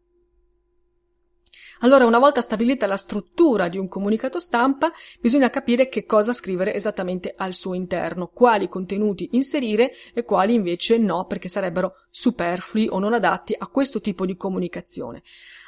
Allora, 1.80 2.06
una 2.06 2.20
volta 2.20 2.42
stabilita 2.42 2.88
la 2.88 2.98
struttura 2.98 3.68
di 3.68 3.78
un 3.78 3.88
comunicato 3.88 4.40
stampa, 4.40 4.92
bisogna 5.20 5.50
capire 5.50 5.90
che 5.90 6.06
cosa 6.06 6.34
scrivere 6.34 6.74
esattamente 6.74 7.34
al 7.36 7.54
suo 7.54 7.74
interno, 7.74 8.28
quali 8.34 8.68
contenuti 8.68 9.30
inserire 9.34 9.92
e 10.14 10.24
quali 10.24 10.54
invece 10.54 10.98
no, 10.98 11.26
perché 11.26 11.50
sarebbero 11.50 11.96
superflui 12.10 12.88
o 12.90 13.00
non 13.00 13.14
adatti 13.14 13.56
a 13.58 13.68
questo 13.68 14.02
tipo 14.02 14.26
di 14.26 14.36
comunicazione 14.36 15.22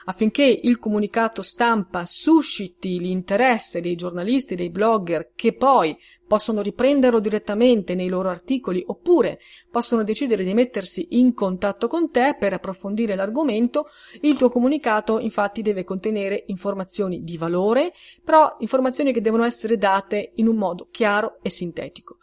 affinché 0.06 0.44
il 0.44 0.80
comunicato 0.80 1.42
stampa 1.42 2.06
susciti 2.06 3.00
l'interesse 3.00 3.82
dei 3.82 3.96
giornalisti 3.96 4.54
e 4.54 4.58
dei 4.58 4.70
blogger 4.70 5.32
che 5.36 5.54
poi 5.54 5.98
possono 6.28 6.62
riprenderlo 6.62 7.20
direttamente 7.20 7.96
nei 7.96 8.08
loro 8.08 8.30
articoli 8.30 8.84
oppure 8.86 9.40
possono 9.72 10.04
decidere 10.04 10.44
di 10.44 10.54
mettersi 10.54 11.08
in 11.12 11.34
contatto 11.34 11.88
con 11.88 12.12
te 12.12 12.36
per 12.38 12.54
approfondire 12.54 13.16
l'argomento, 13.16 13.88
il 14.22 14.36
tuo 14.36 14.50
comunicato 14.50 15.20
infatti 15.20 15.62
deve 15.62 15.84
contenere 15.84 16.44
informazioni 16.48 17.24
di 17.24 17.38
valore, 17.38 17.94
però 18.24 18.56
informazioni 18.60 19.12
che 19.12 19.22
devono 19.22 19.44
essere 19.44 19.78
date 19.78 20.32
in 20.36 20.48
un 20.48 20.56
modo 20.56 20.88
chiaro 20.92 21.40
e 21.42 21.50
sintetico. 21.50 22.18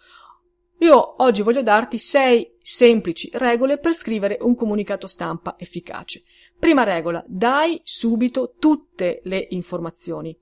Io 0.81 1.23
oggi 1.23 1.41
voglio 1.41 1.63
darti 1.63 1.97
sei 1.97 2.53
semplici 2.61 3.31
regole 3.33 3.79
per 3.79 3.95
scrivere 3.95 4.37
un 4.43 4.55
comunicato 4.55 5.07
stampa 5.07 5.57
efficace. 5.59 6.23
Prima 6.59 6.83
regola, 6.83 7.23
dai 7.27 7.81
subito 7.85 8.55
tutte 8.59 9.21
le 9.25 9.47
informazioni. 9.51 10.37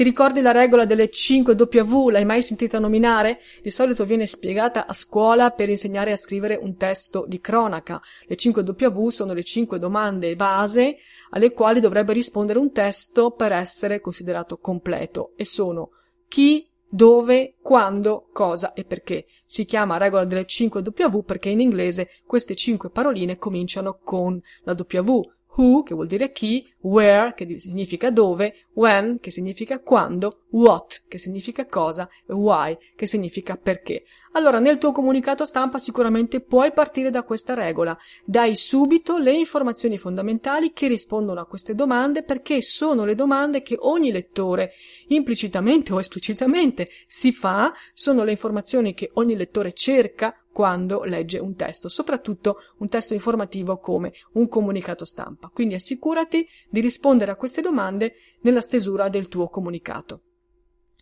Ti 0.00 0.06
ricordi 0.06 0.40
la 0.40 0.52
regola 0.52 0.86
delle 0.86 1.10
5 1.10 1.54
W? 1.54 2.08
L'hai 2.08 2.24
mai 2.24 2.40
sentita 2.40 2.78
nominare? 2.78 3.40
Di 3.60 3.70
solito 3.70 4.06
viene 4.06 4.26
spiegata 4.26 4.86
a 4.86 4.94
scuola 4.94 5.50
per 5.50 5.68
insegnare 5.68 6.10
a 6.10 6.16
scrivere 6.16 6.56
un 6.56 6.76
testo 6.76 7.26
di 7.28 7.38
cronaca. 7.38 8.00
Le 8.26 8.34
5 8.34 8.62
W 8.62 9.08
sono 9.10 9.34
le 9.34 9.44
5 9.44 9.78
domande 9.78 10.34
base 10.36 10.96
alle 11.30 11.52
quali 11.52 11.80
dovrebbe 11.80 12.14
rispondere 12.14 12.58
un 12.58 12.72
testo 12.72 13.30
per 13.32 13.52
essere 13.52 14.00
considerato 14.00 14.56
completo 14.56 15.32
e 15.36 15.44
sono 15.44 15.90
chi, 16.28 16.66
dove, 16.88 17.56
quando, 17.60 18.28
cosa 18.32 18.72
e 18.72 18.84
perché. 18.84 19.26
Si 19.44 19.66
chiama 19.66 19.98
regola 19.98 20.24
delle 20.24 20.46
5 20.46 20.82
W 20.82 21.18
perché 21.18 21.50
in 21.50 21.60
inglese 21.60 22.08
queste 22.24 22.54
5 22.54 22.88
paroline 22.88 23.36
cominciano 23.36 23.98
con 24.02 24.40
la 24.62 24.74
W. 24.74 25.20
Who, 25.60 25.82
che 25.82 25.92
vuol 25.92 26.06
dire 26.06 26.32
chi, 26.32 26.66
where, 26.80 27.34
che 27.34 27.58
significa 27.58 28.10
dove, 28.10 28.68
when, 28.72 29.20
che 29.20 29.30
significa 29.30 29.78
quando, 29.80 30.44
what, 30.52 31.02
che 31.06 31.18
significa 31.18 31.66
cosa, 31.66 32.08
e 32.26 32.32
why, 32.32 32.78
che 32.96 33.06
significa 33.06 33.56
perché. 33.56 34.04
Allora, 34.32 34.58
nel 34.58 34.78
tuo 34.78 34.92
comunicato 34.92 35.44
stampa 35.44 35.78
sicuramente 35.78 36.40
puoi 36.40 36.72
partire 36.72 37.10
da 37.10 37.24
questa 37.24 37.52
regola. 37.52 37.98
Dai 38.24 38.56
subito 38.56 39.18
le 39.18 39.32
informazioni 39.32 39.98
fondamentali 39.98 40.72
che 40.72 40.88
rispondono 40.88 41.40
a 41.40 41.46
queste 41.46 41.74
domande 41.74 42.22
perché 42.22 42.62
sono 42.62 43.04
le 43.04 43.14
domande 43.14 43.60
che 43.60 43.76
ogni 43.78 44.10
lettore, 44.10 44.72
implicitamente 45.08 45.92
o 45.92 45.98
esplicitamente, 45.98 46.88
si 47.06 47.32
fa, 47.32 47.74
sono 47.92 48.24
le 48.24 48.30
informazioni 48.30 48.94
che 48.94 49.10
ogni 49.14 49.36
lettore 49.36 49.74
cerca 49.74 50.34
quando 50.52 51.04
legge 51.04 51.38
un 51.38 51.54
testo, 51.54 51.88
soprattutto 51.88 52.56
un 52.78 52.88
testo 52.88 53.14
informativo 53.14 53.78
come 53.78 54.12
un 54.32 54.48
comunicato 54.48 55.04
stampa. 55.04 55.50
Quindi 55.52 55.74
assicurati 55.74 56.46
di 56.68 56.80
rispondere 56.80 57.30
a 57.30 57.36
queste 57.36 57.60
domande 57.60 58.14
nella 58.40 58.60
stesura 58.60 59.08
del 59.08 59.28
tuo 59.28 59.48
comunicato. 59.48 60.22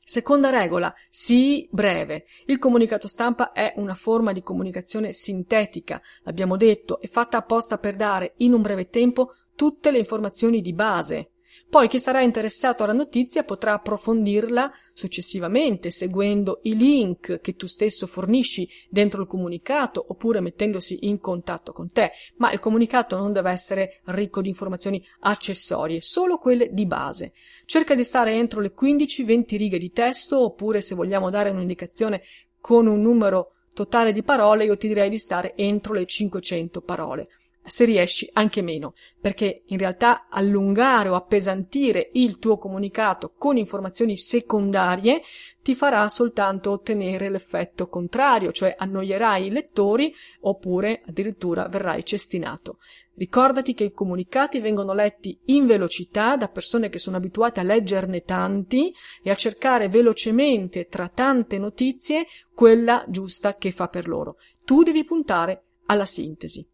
Seconda 0.08 0.48
regola, 0.48 0.94
sii 1.10 1.68
breve. 1.70 2.24
Il 2.46 2.58
comunicato 2.58 3.08
stampa 3.08 3.52
è 3.52 3.74
una 3.76 3.94
forma 3.94 4.32
di 4.32 4.42
comunicazione 4.42 5.12
sintetica, 5.12 6.00
l'abbiamo 6.22 6.56
detto, 6.56 6.98
è 7.00 7.08
fatta 7.08 7.36
apposta 7.36 7.76
per 7.76 7.94
dare 7.94 8.32
in 8.36 8.54
un 8.54 8.62
breve 8.62 8.88
tempo 8.88 9.34
tutte 9.54 9.90
le 9.90 9.98
informazioni 9.98 10.62
di 10.62 10.72
base. 10.72 11.32
Poi 11.70 11.86
chi 11.86 11.98
sarà 11.98 12.22
interessato 12.22 12.82
alla 12.82 12.94
notizia 12.94 13.44
potrà 13.44 13.74
approfondirla 13.74 14.72
successivamente 14.94 15.90
seguendo 15.90 16.60
i 16.62 16.74
link 16.74 17.42
che 17.42 17.56
tu 17.56 17.66
stesso 17.66 18.06
fornisci 18.06 18.66
dentro 18.88 19.20
il 19.20 19.28
comunicato 19.28 20.02
oppure 20.08 20.40
mettendosi 20.40 21.00
in 21.02 21.20
contatto 21.20 21.72
con 21.72 21.90
te, 21.90 22.12
ma 22.36 22.50
il 22.52 22.58
comunicato 22.58 23.18
non 23.18 23.34
deve 23.34 23.50
essere 23.50 24.00
ricco 24.06 24.40
di 24.40 24.48
informazioni 24.48 25.04
accessorie, 25.20 26.00
solo 26.00 26.38
quelle 26.38 26.72
di 26.72 26.86
base. 26.86 27.32
Cerca 27.66 27.94
di 27.94 28.02
stare 28.02 28.32
entro 28.32 28.62
le 28.62 28.72
15-20 28.72 29.56
righe 29.58 29.78
di 29.78 29.92
testo 29.92 30.42
oppure 30.42 30.80
se 30.80 30.94
vogliamo 30.94 31.28
dare 31.28 31.50
un'indicazione 31.50 32.22
con 32.60 32.86
un 32.86 33.02
numero 33.02 33.52
totale 33.74 34.12
di 34.12 34.22
parole, 34.22 34.64
io 34.64 34.78
ti 34.78 34.88
direi 34.88 35.10
di 35.10 35.18
stare 35.18 35.52
entro 35.54 35.92
le 35.92 36.06
500 36.06 36.80
parole 36.80 37.28
se 37.68 37.84
riesci 37.84 38.28
anche 38.32 38.62
meno, 38.62 38.94
perché 39.20 39.62
in 39.66 39.78
realtà 39.78 40.26
allungare 40.28 41.08
o 41.08 41.14
appesantire 41.14 42.10
il 42.12 42.38
tuo 42.38 42.56
comunicato 42.56 43.32
con 43.36 43.56
informazioni 43.56 44.16
secondarie 44.16 45.22
ti 45.62 45.74
farà 45.74 46.08
soltanto 46.08 46.70
ottenere 46.70 47.28
l'effetto 47.28 47.88
contrario, 47.88 48.52
cioè 48.52 48.74
annoierai 48.76 49.46
i 49.46 49.50
lettori 49.50 50.14
oppure 50.40 51.02
addirittura 51.06 51.68
verrai 51.68 52.04
cestinato. 52.04 52.78
Ricordati 53.18 53.74
che 53.74 53.84
i 53.84 53.92
comunicati 53.92 54.60
vengono 54.60 54.94
letti 54.94 55.36
in 55.46 55.66
velocità 55.66 56.36
da 56.36 56.46
persone 56.46 56.88
che 56.88 56.98
sono 56.98 57.16
abituate 57.16 57.58
a 57.58 57.64
leggerne 57.64 58.22
tanti 58.22 58.94
e 59.22 59.30
a 59.30 59.34
cercare 59.34 59.88
velocemente 59.88 60.86
tra 60.86 61.10
tante 61.12 61.58
notizie 61.58 62.26
quella 62.54 63.04
giusta 63.08 63.56
che 63.56 63.72
fa 63.72 63.88
per 63.88 64.06
loro. 64.06 64.36
Tu 64.64 64.84
devi 64.84 65.04
puntare 65.04 65.64
alla 65.86 66.04
sintesi. 66.04 66.64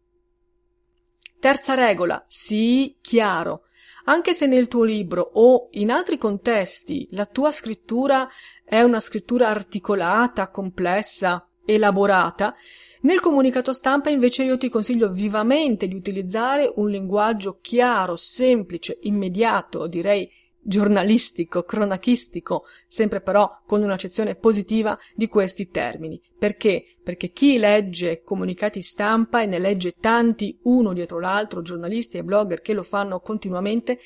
Terza 1.39 1.73
regola, 1.73 2.23
sii 2.27 2.97
chiaro. 3.01 3.63
Anche 4.05 4.33
se 4.33 4.45
nel 4.45 4.67
tuo 4.67 4.83
libro 4.83 5.31
o 5.33 5.69
in 5.71 5.91
altri 5.91 6.17
contesti 6.17 7.07
la 7.11 7.25
tua 7.25 7.51
scrittura 7.51 8.27
è 8.63 8.81
una 8.81 8.99
scrittura 8.99 9.47
articolata, 9.47 10.49
complessa, 10.49 11.47
elaborata, 11.65 12.55
nel 13.01 13.19
comunicato 13.19 13.73
stampa 13.73 14.09
invece 14.09 14.43
io 14.43 14.57
ti 14.57 14.69
consiglio 14.69 15.11
vivamente 15.11 15.87
di 15.87 15.93
utilizzare 15.93 16.71
un 16.75 16.89
linguaggio 16.89 17.59
chiaro, 17.61 18.15
semplice, 18.15 18.97
immediato, 19.01 19.87
direi 19.87 20.27
giornalistico, 20.65 21.63
cronachistico, 21.63 22.65
sempre 22.87 23.21
però 23.21 23.61
con 23.65 23.83
un'accezione 23.83 24.35
positiva 24.35 24.97
di 25.13 25.27
questi 25.27 25.69
termini. 25.69 26.19
Perché? 26.37 26.85
Perché 27.03 27.29
chi 27.29 27.57
legge 27.57 28.23
comunicati 28.23 28.81
stampa 28.81 29.41
e 29.41 29.45
ne 29.45 29.59
legge 29.59 29.93
tanti 29.99 30.57
uno 30.63 30.91
dietro 30.93 31.19
l'altro, 31.19 31.61
giornalisti 31.61 32.17
e 32.17 32.23
blogger 32.23 32.61
che 32.61 32.73
lo 32.73 32.83
fanno 32.83 33.19
continuamente, 33.19 33.99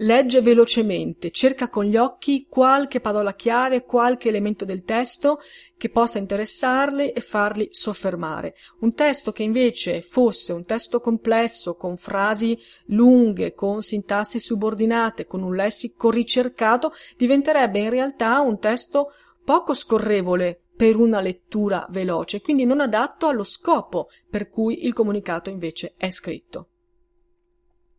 Legge 0.00 0.42
velocemente, 0.42 1.30
cerca 1.30 1.70
con 1.70 1.86
gli 1.86 1.96
occhi 1.96 2.46
qualche 2.50 3.00
parola 3.00 3.34
chiave, 3.34 3.84
qualche 3.84 4.28
elemento 4.28 4.66
del 4.66 4.82
testo 4.82 5.40
che 5.78 5.88
possa 5.88 6.18
interessarli 6.18 7.12
e 7.12 7.20
farli 7.22 7.68
soffermare. 7.70 8.54
Un 8.80 8.92
testo 8.92 9.32
che 9.32 9.42
invece 9.42 10.02
fosse 10.02 10.52
un 10.52 10.66
testo 10.66 11.00
complesso, 11.00 11.76
con 11.76 11.96
frasi 11.96 12.58
lunghe, 12.88 13.54
con 13.54 13.80
sintassi 13.80 14.38
subordinate, 14.38 15.24
con 15.24 15.42
un 15.42 15.54
lessico 15.54 16.10
ricercato, 16.10 16.92
diventerebbe 17.16 17.78
in 17.78 17.88
realtà 17.88 18.40
un 18.40 18.58
testo 18.58 19.12
poco 19.42 19.72
scorrevole 19.72 20.60
per 20.76 20.96
una 20.96 21.22
lettura 21.22 21.86
veloce, 21.88 22.42
quindi 22.42 22.66
non 22.66 22.80
adatto 22.80 23.28
allo 23.28 23.44
scopo 23.44 24.08
per 24.28 24.50
cui 24.50 24.84
il 24.84 24.92
comunicato 24.92 25.48
invece 25.48 25.94
è 25.96 26.10
scritto. 26.10 26.68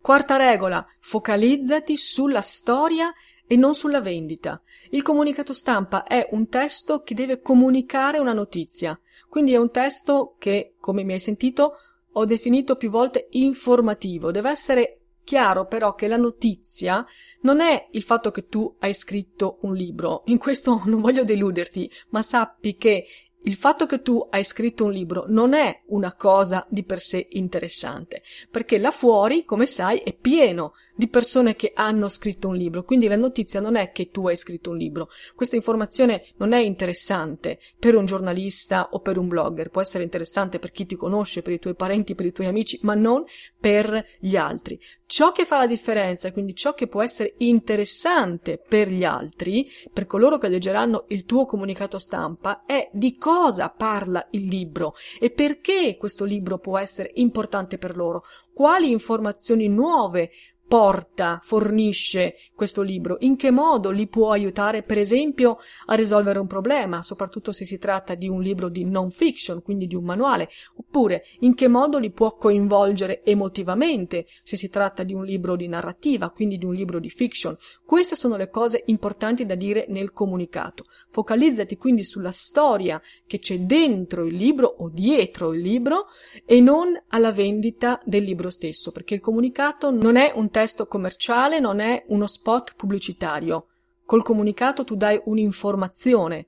Quarta 0.08 0.38
regola, 0.38 0.88
focalizzati 1.02 1.98
sulla 1.98 2.40
storia 2.40 3.14
e 3.46 3.58
non 3.58 3.76
sulla 3.76 4.00
vendita. 4.00 4.62
Il 4.92 5.02
comunicato 5.02 5.52
stampa 5.52 6.04
è 6.06 6.30
un 6.32 6.48
testo 6.48 7.02
che 7.02 7.14
deve 7.14 7.42
comunicare 7.42 8.18
una 8.18 8.32
notizia, 8.32 8.98
quindi 9.28 9.52
è 9.52 9.58
un 9.58 9.70
testo 9.70 10.36
che, 10.40 10.76
come 10.80 11.04
mi 11.04 11.12
hai 11.12 11.20
sentito, 11.20 11.74
ho 12.10 12.24
definito 12.24 12.78
più 12.78 12.90
volte 12.90 13.28
informativo. 13.32 14.32
Deve 14.32 14.50
essere 14.50 15.00
chiaro 15.26 15.66
però 15.66 15.94
che 15.94 16.08
la 16.08 16.16
notizia 16.16 17.06
non 17.42 17.60
è 17.60 17.90
il 17.92 18.02
fatto 18.02 18.32
che 18.32 18.48
tu 18.48 18.78
hai 18.80 18.94
scritto 18.94 19.58
un 19.64 19.76
libro. 19.76 20.24
In 20.28 20.38
questo 20.38 20.84
non 20.88 21.02
voglio 21.02 21.26
deluderti, 21.26 21.92
ma 22.12 22.22
sappi 22.22 22.78
che 22.78 23.06
il 23.44 23.56
fatto 23.56 23.86
che 23.86 24.02
tu 24.02 24.26
hai 24.30 24.44
scritto 24.44 24.86
un 24.86 24.92
libro 24.92 25.26
non 25.28 25.54
è 25.54 25.84
una 25.88 26.14
cosa 26.14 26.66
di 26.70 26.84
per 26.84 27.00
sé 27.00 27.28
interessante, 27.32 28.22
perché 28.50 28.78
là 28.78 28.92
fuori, 28.92 29.46
come 29.46 29.66
sai, 29.66 30.00
è 30.00 30.14
pieno 30.14 30.74
di 30.98 31.08
persone 31.08 31.56
che 31.56 31.72
hanno 31.76 32.10
scritto 32.10 32.48
un 32.48 32.56
libro, 32.56 32.84
quindi 32.84 33.08
la 33.08 33.16
notizia 33.16 33.60
non 33.60 33.76
è 33.76 33.92
che 33.92 34.10
tu 34.10 34.28
hai 34.28 34.36
scritto 34.36 34.72
un 34.72 34.78
libro. 34.78 35.10
Questa 35.36 35.56
informazione 35.56 36.24
non 36.38 36.54
è 36.54 36.60
interessante 36.60 37.60
per 37.78 37.96
un 37.96 38.06
giornalista 38.06 38.90
o 38.92 39.00
per 39.00 39.18
un 39.20 39.28
blogger, 39.28 39.70
può 39.70 39.80
essere 39.80 40.04
interessante 40.04 40.58
per 40.58 40.72
chi 40.72 40.88
ti 40.88 40.96
conosce, 40.96 41.44
per 41.44 41.54
i 41.54 41.60
tuoi 41.60 41.76
parenti, 41.76 42.16
per 42.16 42.26
i 42.26 42.32
tuoi 42.32 42.48
amici, 42.48 42.80
ma 42.82 42.96
non 42.96 43.24
per 43.60 44.06
gli 44.20 44.36
altri. 44.36 44.80
Ciò 45.06 45.32
che 45.32 45.46
fa 45.46 45.58
la 45.58 45.68
differenza, 45.68 46.32
quindi 46.32 46.56
ciò 46.56 46.74
che 46.74 46.88
può 46.88 47.02
essere 47.02 47.36
interessante 47.38 48.58
per 48.58 48.90
gli 48.90 49.04
altri, 49.04 49.70
per 49.94 50.06
coloro 50.06 50.38
che 50.38 50.50
leggeranno 50.50 51.06
il 51.10 51.26
tuo 51.26 51.46
comunicato 51.46 52.00
stampa, 52.00 52.64
è 52.66 52.90
di 52.92 53.16
cosa 53.16 53.70
parla 53.70 54.28
il 54.32 54.46
libro 54.46 54.96
e 55.20 55.30
perché 55.30 55.96
questo 55.98 56.26
libro 56.26 56.58
può 56.58 56.78
essere 56.78 57.12
importante 57.16 57.78
per 57.78 57.96
loro, 57.96 58.22
quali 58.54 58.90
informazioni 58.90 59.70
nuove 59.70 60.32
porta, 60.68 61.40
fornisce 61.44 62.36
questo 62.54 62.82
libro? 62.82 63.18
In 63.22 63.36
che 63.36 63.52
modo 63.52 63.90
li 63.90 64.08
può 64.08 64.32
aiutare, 64.32 64.84
per 64.84 64.98
esempio, 64.98 65.58
a 65.86 65.96
risolvere 65.96 66.40
un 66.40 66.48
problema, 66.48 67.02
soprattutto 67.02 67.52
se 67.52 67.66
si 67.66 67.78
tratta 67.78 68.16
di 68.16 68.28
un 68.28 68.42
libro 68.42 68.68
di 68.70 68.84
non 68.84 69.10
fiction, 69.12 69.62
quindi 69.62 69.88
di 69.88 69.96
un 69.96 70.04
manuale, 70.04 70.50
oppure 70.76 71.24
in 71.40 71.54
che 71.54 71.68
modo 71.68 71.98
li 71.98 72.12
può 72.12 72.36
coinvolgere 72.36 73.24
emotivamente, 73.24 74.26
se 74.44 74.58
si 74.58 74.70
tratta 74.70 75.04
di 75.04 75.14
un 75.14 75.24
libro 75.24 75.56
di 75.56 75.68
narrativa, 75.68 76.30
quindi 76.30 76.58
di 76.58 76.66
un 76.66 76.74
libro 76.74 77.00
di 77.00 77.10
fiction. 77.10 77.56
Queste 77.86 78.16
sono 78.16 78.36
le 78.36 78.50
cose 78.50 78.84
importanti 78.88 79.46
da 79.46 79.56
dire 79.56 79.86
nel 79.88 80.12
comunicato. 80.12 80.86
Focalizzati 81.10 81.78
quindi 81.78 82.04
sulla 82.04 82.32
storia 82.32 83.02
che 83.26 83.40
c'è 83.40 83.60
dentro 83.60 84.26
il 84.26 84.36
libro 84.36 84.68
o 84.68 84.90
dietro 84.90 85.54
il 85.54 85.62
libro 85.62 86.08
e 86.46 86.60
non 86.60 87.02
alla 87.08 87.32
vendita 87.32 88.02
del 88.04 88.24
libro 88.24 88.50
stesso, 88.50 88.92
perché 88.92 89.14
il 89.14 89.22
comunicato 89.22 89.92
non 89.92 90.16
è 90.18 90.32
un 90.36 90.50
testo 90.58 90.88
commerciale 90.88 91.60
non 91.60 91.80
è 91.80 92.04
uno 92.08 92.26
spot 92.26 92.74
pubblicitario. 92.76 93.68
Col 94.06 94.24
comunicato 94.24 94.84
tu 94.84 94.96
dai 94.96 95.22
un'informazione, 95.26 96.48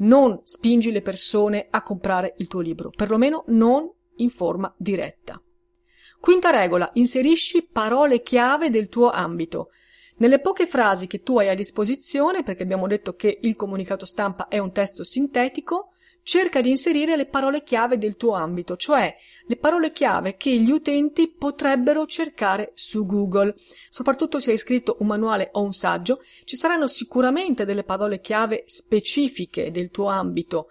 non 0.00 0.38
spingi 0.42 0.92
le 0.92 1.00
persone 1.00 1.68
a 1.70 1.82
comprare 1.82 2.34
il 2.36 2.46
tuo 2.46 2.60
libro, 2.60 2.90
perlomeno 2.90 3.44
non 3.46 3.90
in 4.16 4.28
forma 4.28 4.70
diretta. 4.76 5.40
Quinta 6.20 6.50
regola, 6.50 6.90
inserisci 6.92 7.66
parole 7.72 8.20
chiave 8.20 8.68
del 8.68 8.90
tuo 8.90 9.08
ambito. 9.08 9.70
Nelle 10.16 10.40
poche 10.40 10.66
frasi 10.66 11.06
che 11.06 11.22
tu 11.22 11.38
hai 11.38 11.48
a 11.48 11.54
disposizione, 11.54 12.42
perché 12.42 12.64
abbiamo 12.64 12.86
detto 12.86 13.14
che 13.14 13.38
il 13.40 13.56
comunicato 13.56 14.04
stampa 14.04 14.48
è 14.48 14.58
un 14.58 14.72
testo 14.72 15.04
sintetico, 15.04 15.92
cerca 16.28 16.60
di 16.60 16.68
inserire 16.68 17.16
le 17.16 17.24
parole 17.24 17.62
chiave 17.62 17.96
del 17.96 18.16
tuo 18.16 18.34
ambito, 18.34 18.76
cioè 18.76 19.16
le 19.46 19.56
parole 19.56 19.92
chiave 19.92 20.36
che 20.36 20.54
gli 20.58 20.70
utenti 20.70 21.26
potrebbero 21.26 22.04
cercare 22.04 22.72
su 22.74 23.06
Google. 23.06 23.54
Soprattutto 23.88 24.38
se 24.38 24.50
hai 24.50 24.58
scritto 24.58 24.98
un 24.98 25.06
manuale 25.06 25.48
o 25.52 25.62
un 25.62 25.72
saggio, 25.72 26.20
ci 26.44 26.56
saranno 26.56 26.86
sicuramente 26.86 27.64
delle 27.64 27.82
parole 27.82 28.20
chiave 28.20 28.64
specifiche 28.66 29.70
del 29.70 29.88
tuo 29.88 30.08
ambito 30.08 30.68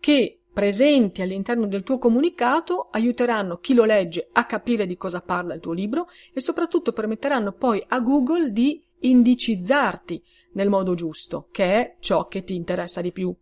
che 0.00 0.38
presenti 0.50 1.20
all'interno 1.20 1.66
del 1.66 1.82
tuo 1.82 1.98
comunicato 1.98 2.88
aiuteranno 2.90 3.58
chi 3.58 3.74
lo 3.74 3.84
legge 3.84 4.30
a 4.32 4.46
capire 4.46 4.86
di 4.86 4.96
cosa 4.96 5.20
parla 5.20 5.52
il 5.52 5.60
tuo 5.60 5.72
libro 5.72 6.08
e 6.32 6.40
soprattutto 6.40 6.92
permetteranno 6.92 7.52
poi 7.52 7.84
a 7.88 8.00
Google 8.00 8.52
di 8.52 8.82
indicizzarti 9.00 10.22
nel 10.52 10.70
modo 10.70 10.94
giusto, 10.94 11.48
che 11.52 11.64
è 11.64 11.96
ciò 12.00 12.26
che 12.26 12.42
ti 12.42 12.54
interessa 12.54 13.02
di 13.02 13.12
più. 13.12 13.36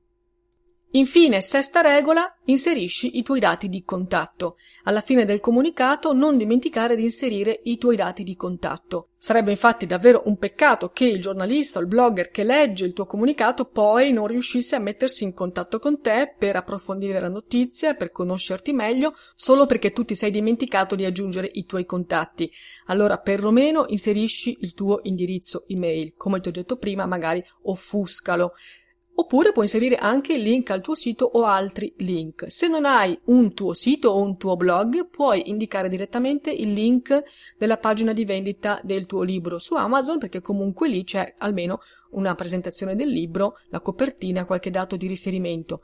Infine, 0.94 1.40
sesta 1.40 1.80
regola, 1.80 2.36
inserisci 2.44 3.16
i 3.16 3.22
tuoi 3.22 3.40
dati 3.40 3.70
di 3.70 3.82
contatto. 3.82 4.56
Alla 4.84 5.00
fine 5.00 5.24
del 5.24 5.40
comunicato 5.40 6.12
non 6.12 6.36
dimenticare 6.36 6.96
di 6.96 7.04
inserire 7.04 7.60
i 7.64 7.78
tuoi 7.78 7.96
dati 7.96 8.22
di 8.22 8.36
contatto. 8.36 9.08
Sarebbe 9.16 9.52
infatti 9.52 9.86
davvero 9.86 10.22
un 10.26 10.36
peccato 10.36 10.90
che 10.90 11.06
il 11.06 11.20
giornalista 11.20 11.78
o 11.78 11.82
il 11.82 11.86
blogger 11.86 12.30
che 12.30 12.42
legge 12.42 12.84
il 12.84 12.92
tuo 12.92 13.06
comunicato 13.06 13.66
poi 13.66 14.12
non 14.12 14.26
riuscisse 14.26 14.74
a 14.74 14.80
mettersi 14.80 15.24
in 15.24 15.32
contatto 15.32 15.78
con 15.78 16.00
te 16.02 16.34
per 16.36 16.56
approfondire 16.56 17.20
la 17.20 17.28
notizia, 17.28 17.94
per 17.94 18.10
conoscerti 18.10 18.72
meglio, 18.72 19.14
solo 19.34 19.64
perché 19.64 19.92
tu 19.92 20.04
ti 20.04 20.14
sei 20.14 20.30
dimenticato 20.30 20.94
di 20.94 21.06
aggiungere 21.06 21.48
i 21.54 21.64
tuoi 21.64 21.86
contatti. 21.86 22.50
Allora 22.86 23.16
perlomeno 23.16 23.84
inserisci 23.86 24.58
il 24.60 24.74
tuo 24.74 25.00
indirizzo 25.04 25.64
email. 25.68 26.12
Come 26.16 26.40
ti 26.40 26.48
ho 26.48 26.52
detto 26.52 26.76
prima, 26.76 27.06
magari 27.06 27.42
offuscalo 27.62 28.54
Oppure 29.14 29.52
puoi 29.52 29.66
inserire 29.66 29.96
anche 29.96 30.32
il 30.32 30.42
link 30.42 30.70
al 30.70 30.80
tuo 30.80 30.94
sito 30.94 31.24
o 31.24 31.44
altri 31.44 31.92
link. 31.98 32.50
Se 32.50 32.66
non 32.66 32.86
hai 32.86 33.18
un 33.24 33.52
tuo 33.52 33.74
sito 33.74 34.08
o 34.10 34.20
un 34.20 34.38
tuo 34.38 34.56
blog, 34.56 35.08
puoi 35.08 35.50
indicare 35.50 35.90
direttamente 35.90 36.50
il 36.50 36.72
link 36.72 37.22
della 37.58 37.76
pagina 37.76 38.14
di 38.14 38.24
vendita 38.24 38.80
del 38.82 39.04
tuo 39.06 39.22
libro 39.22 39.58
su 39.58 39.74
Amazon, 39.74 40.18
perché 40.18 40.40
comunque 40.40 40.88
lì 40.88 41.04
c'è 41.04 41.34
almeno 41.38 41.80
una 42.12 42.34
presentazione 42.34 42.96
del 42.96 43.08
libro, 43.08 43.58
la 43.68 43.80
copertina, 43.80 44.46
qualche 44.46 44.70
dato 44.70 44.96
di 44.96 45.06
riferimento. 45.06 45.82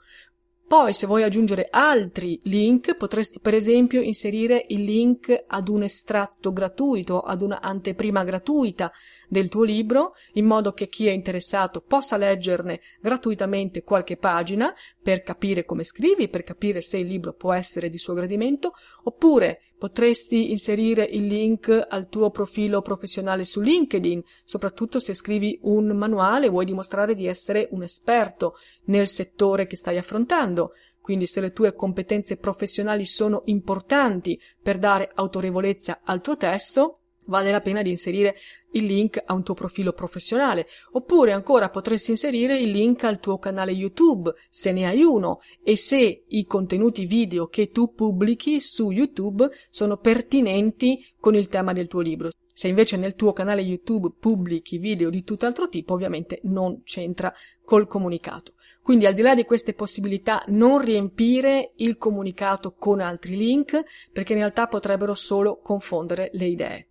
Poi, 0.68 0.92
se 0.92 1.06
vuoi 1.06 1.22
aggiungere 1.22 1.68
altri 1.70 2.38
link, 2.42 2.94
potresti 2.94 3.40
per 3.40 3.54
esempio 3.54 4.02
inserire 4.02 4.66
il 4.68 4.84
link 4.84 5.44
ad 5.46 5.66
un 5.68 5.82
estratto 5.82 6.52
gratuito, 6.52 7.20
ad 7.20 7.40
una 7.40 7.62
anteprima 7.62 8.22
gratuita 8.22 8.92
del 9.30 9.48
tuo 9.48 9.62
libro, 9.62 10.12
in 10.34 10.44
modo 10.44 10.74
che 10.74 10.90
chi 10.90 11.06
è 11.06 11.10
interessato 11.10 11.80
possa 11.80 12.18
leggerne 12.18 12.80
gratuitamente 13.00 13.82
qualche 13.82 14.18
pagina 14.18 14.74
per 15.02 15.22
capire 15.22 15.64
come 15.64 15.84
scrivi, 15.84 16.28
per 16.28 16.42
capire 16.42 16.82
se 16.82 16.98
il 16.98 17.06
libro 17.06 17.32
può 17.32 17.54
essere 17.54 17.88
di 17.88 17.96
suo 17.96 18.12
gradimento, 18.12 18.74
oppure 19.04 19.67
Potresti 19.78 20.50
inserire 20.50 21.04
il 21.04 21.26
link 21.26 21.86
al 21.88 22.08
tuo 22.08 22.30
profilo 22.30 22.82
professionale 22.82 23.44
su 23.44 23.60
LinkedIn, 23.60 24.20
soprattutto 24.44 24.98
se 24.98 25.14
scrivi 25.14 25.56
un 25.62 25.86
manuale 25.96 26.46
e 26.46 26.50
vuoi 26.50 26.64
dimostrare 26.64 27.14
di 27.14 27.26
essere 27.26 27.68
un 27.70 27.84
esperto 27.84 28.56
nel 28.86 29.06
settore 29.06 29.68
che 29.68 29.76
stai 29.76 29.96
affrontando. 29.96 30.72
Quindi 31.00 31.28
se 31.28 31.40
le 31.40 31.52
tue 31.52 31.74
competenze 31.74 32.36
professionali 32.36 33.06
sono 33.06 33.42
importanti 33.44 34.38
per 34.60 34.78
dare 34.78 35.12
autorevolezza 35.14 36.00
al 36.02 36.20
tuo 36.20 36.36
testo, 36.36 36.98
vale 37.28 37.50
la 37.50 37.60
pena 37.60 37.82
di 37.82 37.90
inserire 37.90 38.36
il 38.72 38.84
link 38.84 39.22
a 39.24 39.32
un 39.32 39.42
tuo 39.42 39.54
profilo 39.54 39.92
professionale, 39.92 40.66
oppure 40.92 41.32
ancora 41.32 41.70
potresti 41.70 42.10
inserire 42.10 42.58
il 42.58 42.70
link 42.70 43.04
al 43.04 43.20
tuo 43.20 43.38
canale 43.38 43.72
YouTube, 43.72 44.32
se 44.48 44.72
ne 44.72 44.86
hai 44.86 45.02
uno, 45.02 45.40
e 45.62 45.76
se 45.76 46.24
i 46.26 46.44
contenuti 46.44 47.06
video 47.06 47.46
che 47.46 47.70
tu 47.70 47.94
pubblichi 47.94 48.60
su 48.60 48.90
YouTube 48.90 49.48
sono 49.70 49.96
pertinenti 49.96 51.04
con 51.18 51.34
il 51.34 51.48
tema 51.48 51.72
del 51.72 51.88
tuo 51.88 52.00
libro. 52.00 52.30
Se 52.52 52.66
invece 52.66 52.96
nel 52.96 53.14
tuo 53.14 53.32
canale 53.32 53.62
YouTube 53.62 54.12
pubblichi 54.18 54.78
video 54.78 55.10
di 55.10 55.22
tutt'altro 55.22 55.68
tipo, 55.68 55.94
ovviamente 55.94 56.40
non 56.44 56.82
c'entra 56.82 57.32
col 57.64 57.86
comunicato. 57.86 58.54
Quindi 58.82 59.06
al 59.06 59.14
di 59.14 59.22
là 59.22 59.34
di 59.34 59.44
queste 59.44 59.74
possibilità 59.74 60.42
non 60.48 60.80
riempire 60.80 61.72
il 61.76 61.98
comunicato 61.98 62.72
con 62.72 63.00
altri 63.00 63.36
link 63.36 63.80
perché 64.10 64.32
in 64.32 64.38
realtà 64.38 64.66
potrebbero 64.66 65.14
solo 65.14 65.60
confondere 65.62 66.30
le 66.32 66.46
idee. 66.46 66.87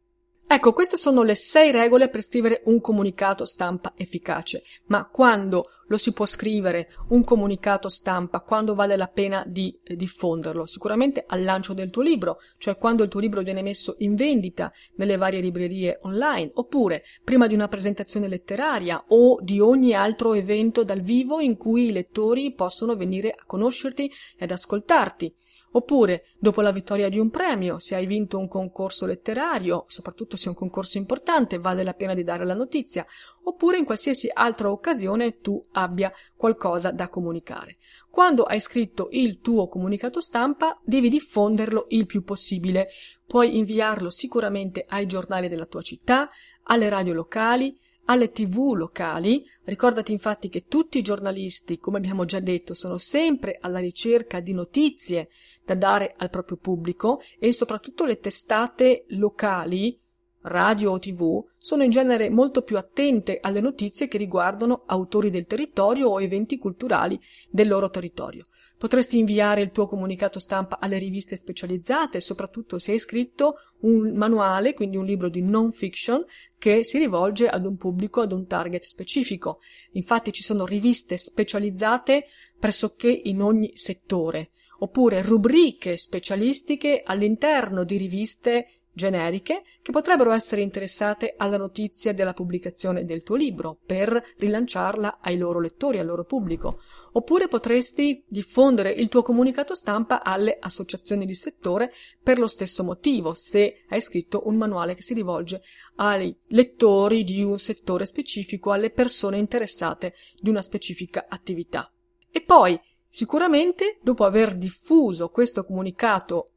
Ecco, 0.50 0.72
queste 0.72 0.96
sono 0.96 1.24
le 1.24 1.36
sei 1.36 1.72
regole 1.72 2.08
per 2.08 2.22
scrivere 2.22 2.62
un 2.68 2.80
comunicato 2.80 3.44
stampa 3.44 3.92
efficace. 3.98 4.64
Ma 4.86 5.06
quando 5.06 5.66
lo 5.88 5.98
si 5.98 6.14
può 6.14 6.26
scrivere 6.26 6.88
un 7.10 7.26
comunicato 7.26 7.90
stampa, 7.90 8.40
quando 8.40 8.74
vale 8.74 8.96
la 8.96 9.08
pena 9.08 9.44
di 9.46 9.78
eh, 9.84 9.98
diffonderlo? 9.98 10.66
Sicuramente 10.66 11.26
al 11.28 11.44
lancio 11.44 11.74
del 11.74 11.90
tuo 11.90 12.02
libro, 12.02 12.40
cioè 12.60 12.78
quando 12.78 13.04
il 13.04 13.10
tuo 13.10 13.20
libro 13.20 13.42
viene 13.42 13.62
messo 13.62 13.96
in 13.98 14.16
vendita 14.16 14.72
nelle 14.96 15.18
varie 15.18 15.42
librerie 15.42 15.98
online, 16.04 16.52
oppure 16.54 17.04
prima 17.26 17.46
di 17.48 17.54
una 17.54 17.68
presentazione 17.68 18.30
letteraria 18.30 19.04
o 19.10 19.40
di 19.42 19.60
ogni 19.60 19.94
altro 19.94 20.34
evento 20.34 20.86
dal 20.86 21.02
vivo 21.02 21.42
in 21.42 21.58
cui 21.58 21.88
i 21.88 21.92
lettori 21.92 22.54
possono 22.54 22.96
venire 22.96 23.32
a 23.32 23.44
conoscerti 23.46 24.10
ed 24.38 24.52
ascoltarti. 24.52 25.30
Oppure, 25.72 26.28
dopo 26.40 26.62
la 26.62 26.72
vittoria 26.72 27.10
di 27.10 27.20
un 27.20 27.30
premio, 27.30 27.78
se 27.80 27.96
hai 27.96 28.06
vinto 28.06 28.38
un 28.38 28.48
concorso 28.48 29.06
letterario, 29.06 29.84
soprattutto 29.88 30.38
se 30.38 30.46
è 30.46 30.50
un 30.50 30.56
concorso 30.56 30.98
importante, 30.98 31.60
vale 31.60 31.84
la 31.84 31.94
pena 31.94 32.14
di 32.14 32.24
dare 32.24 32.46
la 32.46 32.54
notizia, 32.54 33.06
oppure 33.44 33.78
in 33.78 33.86
qualsiasi 33.86 34.30
altra 34.32 34.72
occasione 34.72 35.40
tu 35.40 35.62
abbia 35.74 36.12
qualcosa 36.36 36.92
da 36.92 37.10
comunicare. 37.10 37.78
Quando 38.10 38.44
hai 38.44 38.60
scritto 38.60 39.10
il 39.12 39.40
tuo 39.40 39.68
comunicato 39.68 40.22
stampa, 40.22 40.80
devi 40.84 41.10
diffonderlo 41.10 41.86
il 41.90 42.06
più 42.06 42.24
possibile. 42.24 42.90
Puoi 43.28 43.58
inviarlo 43.58 44.10
sicuramente 44.10 44.86
ai 44.88 45.06
giornali 45.06 45.48
della 45.48 45.66
tua 45.66 45.82
città, 45.82 46.30
alle 46.64 46.90
radio 46.90 47.14
locali, 47.14 47.78
alle 48.06 48.32
tv 48.32 48.74
locali. 48.74 49.46
Ricordati 49.64 50.12
infatti 50.12 50.50
che 50.50 50.66
tutti 50.68 50.98
i 50.98 51.04
giornalisti, 51.04 51.78
come 51.78 51.98
abbiamo 51.98 52.26
già 52.26 52.40
detto, 52.40 52.74
sono 52.74 52.98
sempre 52.98 53.58
alla 53.62 53.80
ricerca 53.80 54.40
di 54.40 54.54
notizie 54.54 55.30
da 55.68 55.76
dare 55.76 56.14
al 56.18 56.30
proprio 56.30 56.56
pubblico 56.56 57.22
e 57.38 57.52
soprattutto 57.52 58.06
le 58.06 58.20
testate 58.20 59.04
locali, 59.10 60.00
radio 60.44 60.92
o 60.92 61.00
tv, 61.00 61.44
sono 61.58 61.84
in 61.84 61.90
genere 61.90 62.30
molto 62.30 62.62
più 62.62 62.78
attente 62.78 63.40
alle 63.42 63.60
notizie 63.60 64.08
che 64.08 64.18
riguardano 64.18 64.84
autori 64.86 65.30
del 65.30 65.46
territorio 65.46 66.08
o 66.08 66.22
eventi 66.22 66.58
culturali 66.58 67.20
del 67.50 67.68
loro 67.68 67.90
territorio. 67.90 68.46
Potresti 68.78 69.18
inviare 69.18 69.62
il 69.62 69.72
tuo 69.72 69.88
comunicato 69.88 70.40
stampa 70.40 70.78
alle 70.80 71.00
riviste 71.00 71.36
specializzate, 71.36 72.22
soprattutto 72.22 72.78
se 72.78 72.92
hai 72.92 73.00
scritto 73.00 73.56
un 73.80 74.14
manuale, 74.16 74.74
quindi 74.74 74.96
un 74.96 75.06
libro 75.06 75.30
di 75.30 75.42
non 75.42 75.74
fiction, 75.74 76.24
che 76.58 76.84
si 76.84 76.98
rivolge 76.98 77.50
ad 77.50 77.66
un 77.66 77.76
pubblico, 77.76 78.22
ad 78.22 78.32
un 78.32 78.46
target 78.46 78.84
specifico. 78.84 79.60
Infatti 79.94 80.32
ci 80.32 80.44
sono 80.44 80.66
riviste 80.66 81.18
specializzate 81.18 82.28
pressoché 82.58 83.10
in 83.10 83.42
ogni 83.42 83.72
settore, 83.74 84.52
oppure 84.80 85.22
rubriche 85.22 85.98
specialistiche 85.98 87.02
all'interno 87.04 87.84
di 87.84 87.98
riviste 87.98 88.78
generiche 88.98 89.62
che 89.84 89.92
potrebbero 89.92 90.32
essere 90.32 90.62
interessate 90.62 91.36
alla 91.38 91.56
notizia 91.56 92.14
della 92.14 92.34
pubblicazione 92.34 93.06
del 93.06 93.22
tuo 93.22 93.36
libro 93.36 93.78
per 93.86 94.22
rilanciarla 94.38 95.20
ai 95.22 95.38
loro 95.38 95.62
lettori, 95.62 96.00
al 96.00 96.08
loro 96.08 96.26
pubblico. 96.26 96.82
Oppure 97.14 97.48
potresti 97.48 98.24
diffondere 98.28 98.92
il 98.92 99.08
tuo 99.08 99.22
comunicato 99.22 99.76
stampa 99.76 100.24
alle 100.24 100.58
associazioni 100.60 101.26
di 101.26 101.36
settore 101.36 101.94
per 102.22 102.40
lo 102.40 102.48
stesso 102.48 102.84
motivo, 102.84 103.34
se 103.34 103.86
hai 103.88 104.02
scritto 104.02 104.48
un 104.48 104.58
manuale 104.58 104.96
che 104.96 105.04
si 105.04 105.14
rivolge 105.14 105.62
ai 105.96 106.36
lettori 106.48 107.24
di 107.24 107.42
un 107.44 107.60
settore 107.60 108.06
specifico, 108.06 108.72
alle 108.72 108.90
persone 108.90 109.38
interessate 109.38 110.16
di 110.42 110.50
una 110.50 110.62
specifica 110.62 111.28
attività. 111.30 111.90
E 112.30 112.42
poi, 112.42 112.80
sicuramente, 113.08 113.98
dopo 114.02 114.24
aver 114.24 114.56
diffuso 114.56 115.30
questo 115.30 115.64
comunicato 115.64 116.48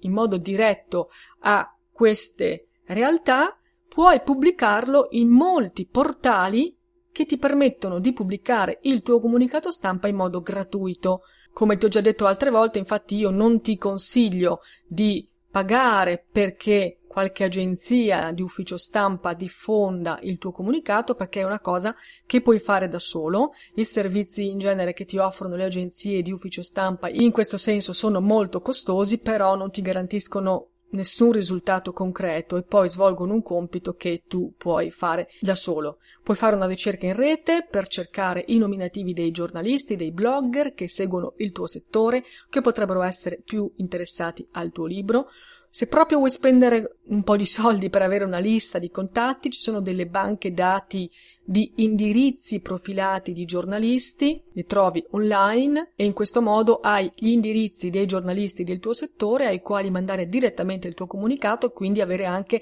in 0.00 0.12
modo 0.12 0.36
diretto 0.36 1.10
a 1.40 1.74
queste 1.90 2.68
realtà, 2.86 3.58
puoi 3.88 4.20
pubblicarlo 4.22 5.08
in 5.10 5.28
molti 5.28 5.86
portali 5.86 6.76
che 7.12 7.26
ti 7.26 7.36
permettono 7.38 7.98
di 7.98 8.12
pubblicare 8.12 8.78
il 8.82 9.02
tuo 9.02 9.20
comunicato 9.20 9.72
stampa 9.72 10.08
in 10.08 10.16
modo 10.16 10.40
gratuito. 10.40 11.22
Come 11.52 11.76
ti 11.76 11.86
ho 11.86 11.88
già 11.88 12.00
detto 12.00 12.26
altre 12.26 12.50
volte, 12.50 12.78
infatti 12.78 13.16
io 13.16 13.30
non 13.30 13.60
ti 13.60 13.76
consiglio 13.76 14.60
di 14.86 15.28
pagare 15.50 16.24
perché 16.30 16.99
qualche 17.10 17.42
agenzia 17.42 18.30
di 18.30 18.40
ufficio 18.40 18.76
stampa 18.76 19.34
diffonda 19.34 20.20
il 20.22 20.38
tuo 20.38 20.52
comunicato 20.52 21.16
perché 21.16 21.40
è 21.40 21.44
una 21.44 21.58
cosa 21.58 21.92
che 22.24 22.40
puoi 22.40 22.60
fare 22.60 22.86
da 22.86 23.00
solo. 23.00 23.52
I 23.74 23.84
servizi 23.84 24.48
in 24.48 24.60
genere 24.60 24.92
che 24.92 25.04
ti 25.04 25.18
offrono 25.18 25.56
le 25.56 25.64
agenzie 25.64 26.22
di 26.22 26.30
ufficio 26.30 26.62
stampa 26.62 27.08
in 27.08 27.32
questo 27.32 27.56
senso 27.56 27.92
sono 27.92 28.20
molto 28.20 28.60
costosi, 28.60 29.18
però 29.18 29.56
non 29.56 29.72
ti 29.72 29.82
garantiscono 29.82 30.68
nessun 30.90 31.32
risultato 31.32 31.92
concreto 31.92 32.56
e 32.56 32.62
poi 32.62 32.88
svolgono 32.88 33.34
un 33.34 33.42
compito 33.42 33.94
che 33.94 34.22
tu 34.28 34.54
puoi 34.56 34.92
fare 34.92 35.28
da 35.40 35.56
solo. 35.56 35.98
Puoi 36.22 36.36
fare 36.36 36.54
una 36.54 36.66
ricerca 36.66 37.06
in 37.06 37.16
rete 37.16 37.66
per 37.68 37.88
cercare 37.88 38.44
i 38.46 38.58
nominativi 38.58 39.12
dei 39.12 39.32
giornalisti, 39.32 39.96
dei 39.96 40.12
blogger 40.12 40.74
che 40.74 40.88
seguono 40.88 41.34
il 41.38 41.50
tuo 41.50 41.66
settore, 41.66 42.22
che 42.48 42.60
potrebbero 42.60 43.02
essere 43.02 43.40
più 43.44 43.68
interessati 43.76 44.46
al 44.52 44.70
tuo 44.70 44.86
libro. 44.86 45.28
Se 45.72 45.86
proprio 45.86 46.18
vuoi 46.18 46.30
spendere 46.30 46.96
un 47.10 47.22
po' 47.22 47.36
di 47.36 47.46
soldi 47.46 47.90
per 47.90 48.02
avere 48.02 48.24
una 48.24 48.40
lista 48.40 48.80
di 48.80 48.90
contatti, 48.90 49.50
ci 49.50 49.60
sono 49.60 49.80
delle 49.80 50.06
banche 50.06 50.52
dati 50.52 51.08
di 51.44 51.74
indirizzi 51.76 52.58
profilati 52.58 53.32
di 53.32 53.44
giornalisti, 53.44 54.42
li 54.52 54.66
trovi 54.66 55.06
online 55.10 55.92
e 55.94 56.04
in 56.04 56.12
questo 56.12 56.42
modo 56.42 56.80
hai 56.80 57.10
gli 57.14 57.28
indirizzi 57.28 57.88
dei 57.88 58.06
giornalisti 58.06 58.64
del 58.64 58.80
tuo 58.80 58.92
settore 58.92 59.46
ai 59.46 59.60
quali 59.60 59.90
mandare 59.90 60.28
direttamente 60.28 60.88
il 60.88 60.94
tuo 60.94 61.06
comunicato 61.06 61.66
e 61.68 61.72
quindi 61.72 62.00
avere 62.00 62.24
anche 62.24 62.60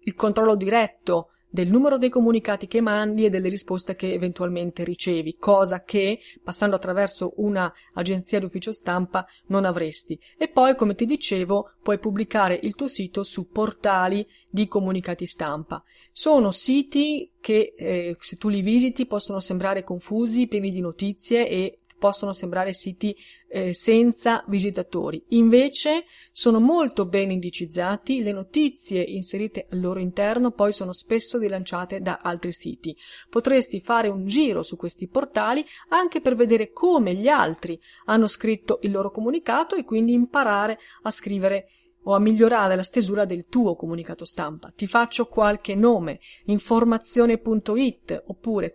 il 0.00 0.14
controllo 0.16 0.56
diretto 0.56 1.28
del 1.50 1.68
numero 1.68 1.98
dei 1.98 2.10
comunicati 2.10 2.66
che 2.66 2.80
mandi 2.80 3.24
e 3.24 3.30
delle 3.30 3.48
risposte 3.48 3.96
che 3.96 4.12
eventualmente 4.12 4.84
ricevi, 4.84 5.36
cosa 5.38 5.82
che 5.82 6.20
passando 6.42 6.76
attraverso 6.76 7.32
una 7.36 7.72
agenzia 7.94 8.38
di 8.38 8.44
ufficio 8.44 8.72
stampa 8.72 9.26
non 9.46 9.64
avresti. 9.64 10.18
E 10.36 10.48
poi, 10.48 10.76
come 10.76 10.94
ti 10.94 11.06
dicevo, 11.06 11.72
puoi 11.82 11.98
pubblicare 11.98 12.58
il 12.62 12.74
tuo 12.74 12.86
sito 12.86 13.22
su 13.22 13.48
portali 13.50 14.26
di 14.48 14.68
comunicati 14.68 15.26
stampa. 15.26 15.82
Sono 16.12 16.50
siti 16.50 17.30
che, 17.40 17.72
eh, 17.76 18.16
se 18.18 18.36
tu 18.36 18.48
li 18.48 18.60
visiti, 18.60 19.06
possono 19.06 19.40
sembrare 19.40 19.84
confusi, 19.84 20.48
pieni 20.48 20.70
di 20.70 20.80
notizie 20.80 21.48
e 21.48 21.78
possono 21.98 22.32
sembrare 22.32 22.72
siti 22.72 23.16
eh, 23.48 23.74
senza 23.74 24.44
visitatori. 24.46 25.22
Invece 25.28 26.04
sono 26.30 26.60
molto 26.60 27.06
ben 27.06 27.30
indicizzati, 27.30 28.22
le 28.22 28.32
notizie 28.32 29.02
inserite 29.02 29.66
al 29.70 29.80
loro 29.80 29.98
interno 29.98 30.52
poi 30.52 30.72
sono 30.72 30.92
spesso 30.92 31.38
rilanciate 31.38 32.00
da 32.00 32.20
altri 32.22 32.52
siti. 32.52 32.96
Potresti 33.28 33.80
fare 33.80 34.08
un 34.08 34.26
giro 34.26 34.62
su 34.62 34.76
questi 34.76 35.08
portali 35.08 35.64
anche 35.88 36.20
per 36.20 36.34
vedere 36.34 36.70
come 36.72 37.14
gli 37.14 37.28
altri 37.28 37.78
hanno 38.06 38.26
scritto 38.26 38.78
il 38.82 38.92
loro 38.92 39.10
comunicato 39.10 39.74
e 39.74 39.84
quindi 39.84 40.12
imparare 40.12 40.78
a 41.02 41.10
scrivere 41.10 41.70
o 42.04 42.14
a 42.14 42.18
migliorare 42.18 42.76
la 42.76 42.82
stesura 42.82 43.24
del 43.24 43.46
tuo 43.48 43.76
comunicato 43.76 44.24
stampa. 44.24 44.72
Ti 44.74 44.86
faccio 44.86 45.26
qualche 45.26 45.74
nome, 45.74 46.20
informazione.it 46.44 48.24
oppure 48.26 48.72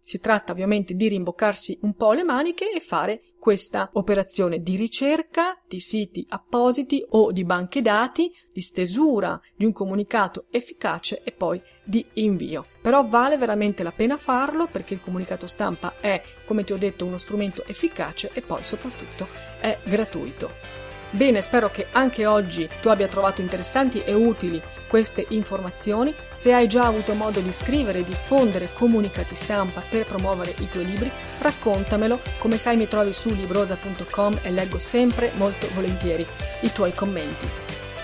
Si 0.04 0.20
tratta 0.20 0.52
ovviamente 0.52 0.94
di 0.94 1.08
rimboccarsi 1.08 1.80
un 1.82 1.96
po' 1.96 2.12
le 2.12 2.24
maniche 2.24 2.70
e 2.72 2.80
fare 2.82 3.22
questa 3.40 3.90
operazione 3.94 4.62
di 4.62 4.76
ricerca 4.76 5.62
di 5.68 5.80
siti 5.80 6.26
appositi 6.30 7.06
o 7.10 7.32
di 7.32 7.44
banche 7.44 7.82
dati, 7.82 8.32
di 8.52 8.62
stesura 8.62 9.40
di 9.56 9.66
un 9.66 9.74
comunicato 9.74 10.46
efficace 10.50 11.22
e 11.24 11.32
poi 11.32 11.62
di 11.84 12.06
invio. 12.14 12.66
Però 12.82 13.06
vale 13.06 13.38
veramente 13.38 13.84
la 13.84 13.92
pena 13.92 14.18
farlo 14.18 14.68
perché 14.68 14.94
il 14.94 15.02
comunicato 15.02 15.48
stampa 15.48 15.96
è, 16.00 16.22
come 16.46 16.64
ti 16.64 16.72
ho 16.72 16.78
detto, 16.78 17.06
uno 17.06 17.18
strumento 17.18 17.66
efficace 17.66 18.30
e 18.34 18.42
poi 18.42 18.64
soprattutto 18.64 19.28
è 19.60 19.78
gratuito. 19.84 20.83
Bene, 21.14 21.44
spero 21.44 21.70
che 21.70 21.88
anche 21.92 22.26
oggi 22.26 22.68
tu 22.82 22.88
abbia 22.88 23.08
trovato 23.08 23.40
interessanti 23.40 24.02
e 24.04 24.14
utili 24.14 24.60
queste 24.88 25.24
informazioni. 25.30 26.12
Se 26.32 26.52
hai 26.54 26.68
già 26.68 26.88
avuto 26.88 27.14
modo 27.14 27.40
di 27.40 27.52
scrivere 27.52 28.00
e 28.00 28.04
diffondere 28.04 28.70
comunicati 28.74 29.36
stampa 29.36 29.84
per 29.88 30.08
promuovere 30.08 30.56
i 30.58 30.68
tuoi 30.68 30.86
libri, 30.86 31.12
raccontamelo. 31.38 32.20
Come 32.40 32.58
sai 32.58 32.78
mi 32.78 32.88
trovi 32.88 33.14
su 33.14 33.30
librosa.com 33.30 34.40
e 34.42 34.50
leggo 34.50 34.80
sempre 34.80 35.32
molto 35.36 35.68
volentieri 35.76 36.26
i 36.62 36.72
tuoi 36.72 36.96
commenti. 36.96 37.48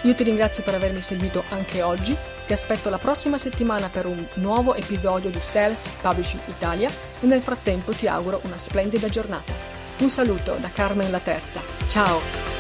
Io 0.04 0.14
ti 0.14 0.24
ringrazio 0.24 0.62
per 0.62 0.76
avermi 0.76 1.02
seguito 1.02 1.44
anche 1.50 1.82
oggi, 1.82 2.16
ti 2.46 2.54
aspetto 2.54 2.92
la 2.92 3.00
prossima 3.00 3.40
settimana 3.40 3.90
per 3.90 4.06
un 4.06 4.24
nuovo 4.36 4.76
episodio 4.76 5.32
di 5.32 5.40
Self 5.40 6.00
Publishing 6.02 6.44
Italia 6.46 6.90
e 7.20 7.26
nel 7.26 7.42
frattempo 7.42 7.92
ti 7.92 8.08
auguro 8.08 8.40
una 8.44 8.58
splendida 8.60 9.10
giornata. 9.10 9.52
Un 9.98 10.12
saluto 10.12 10.58
da 10.60 10.70
Carmen 10.70 11.10
la 11.10 11.20
Terza. 11.20 11.60
Ciao! 11.88 12.59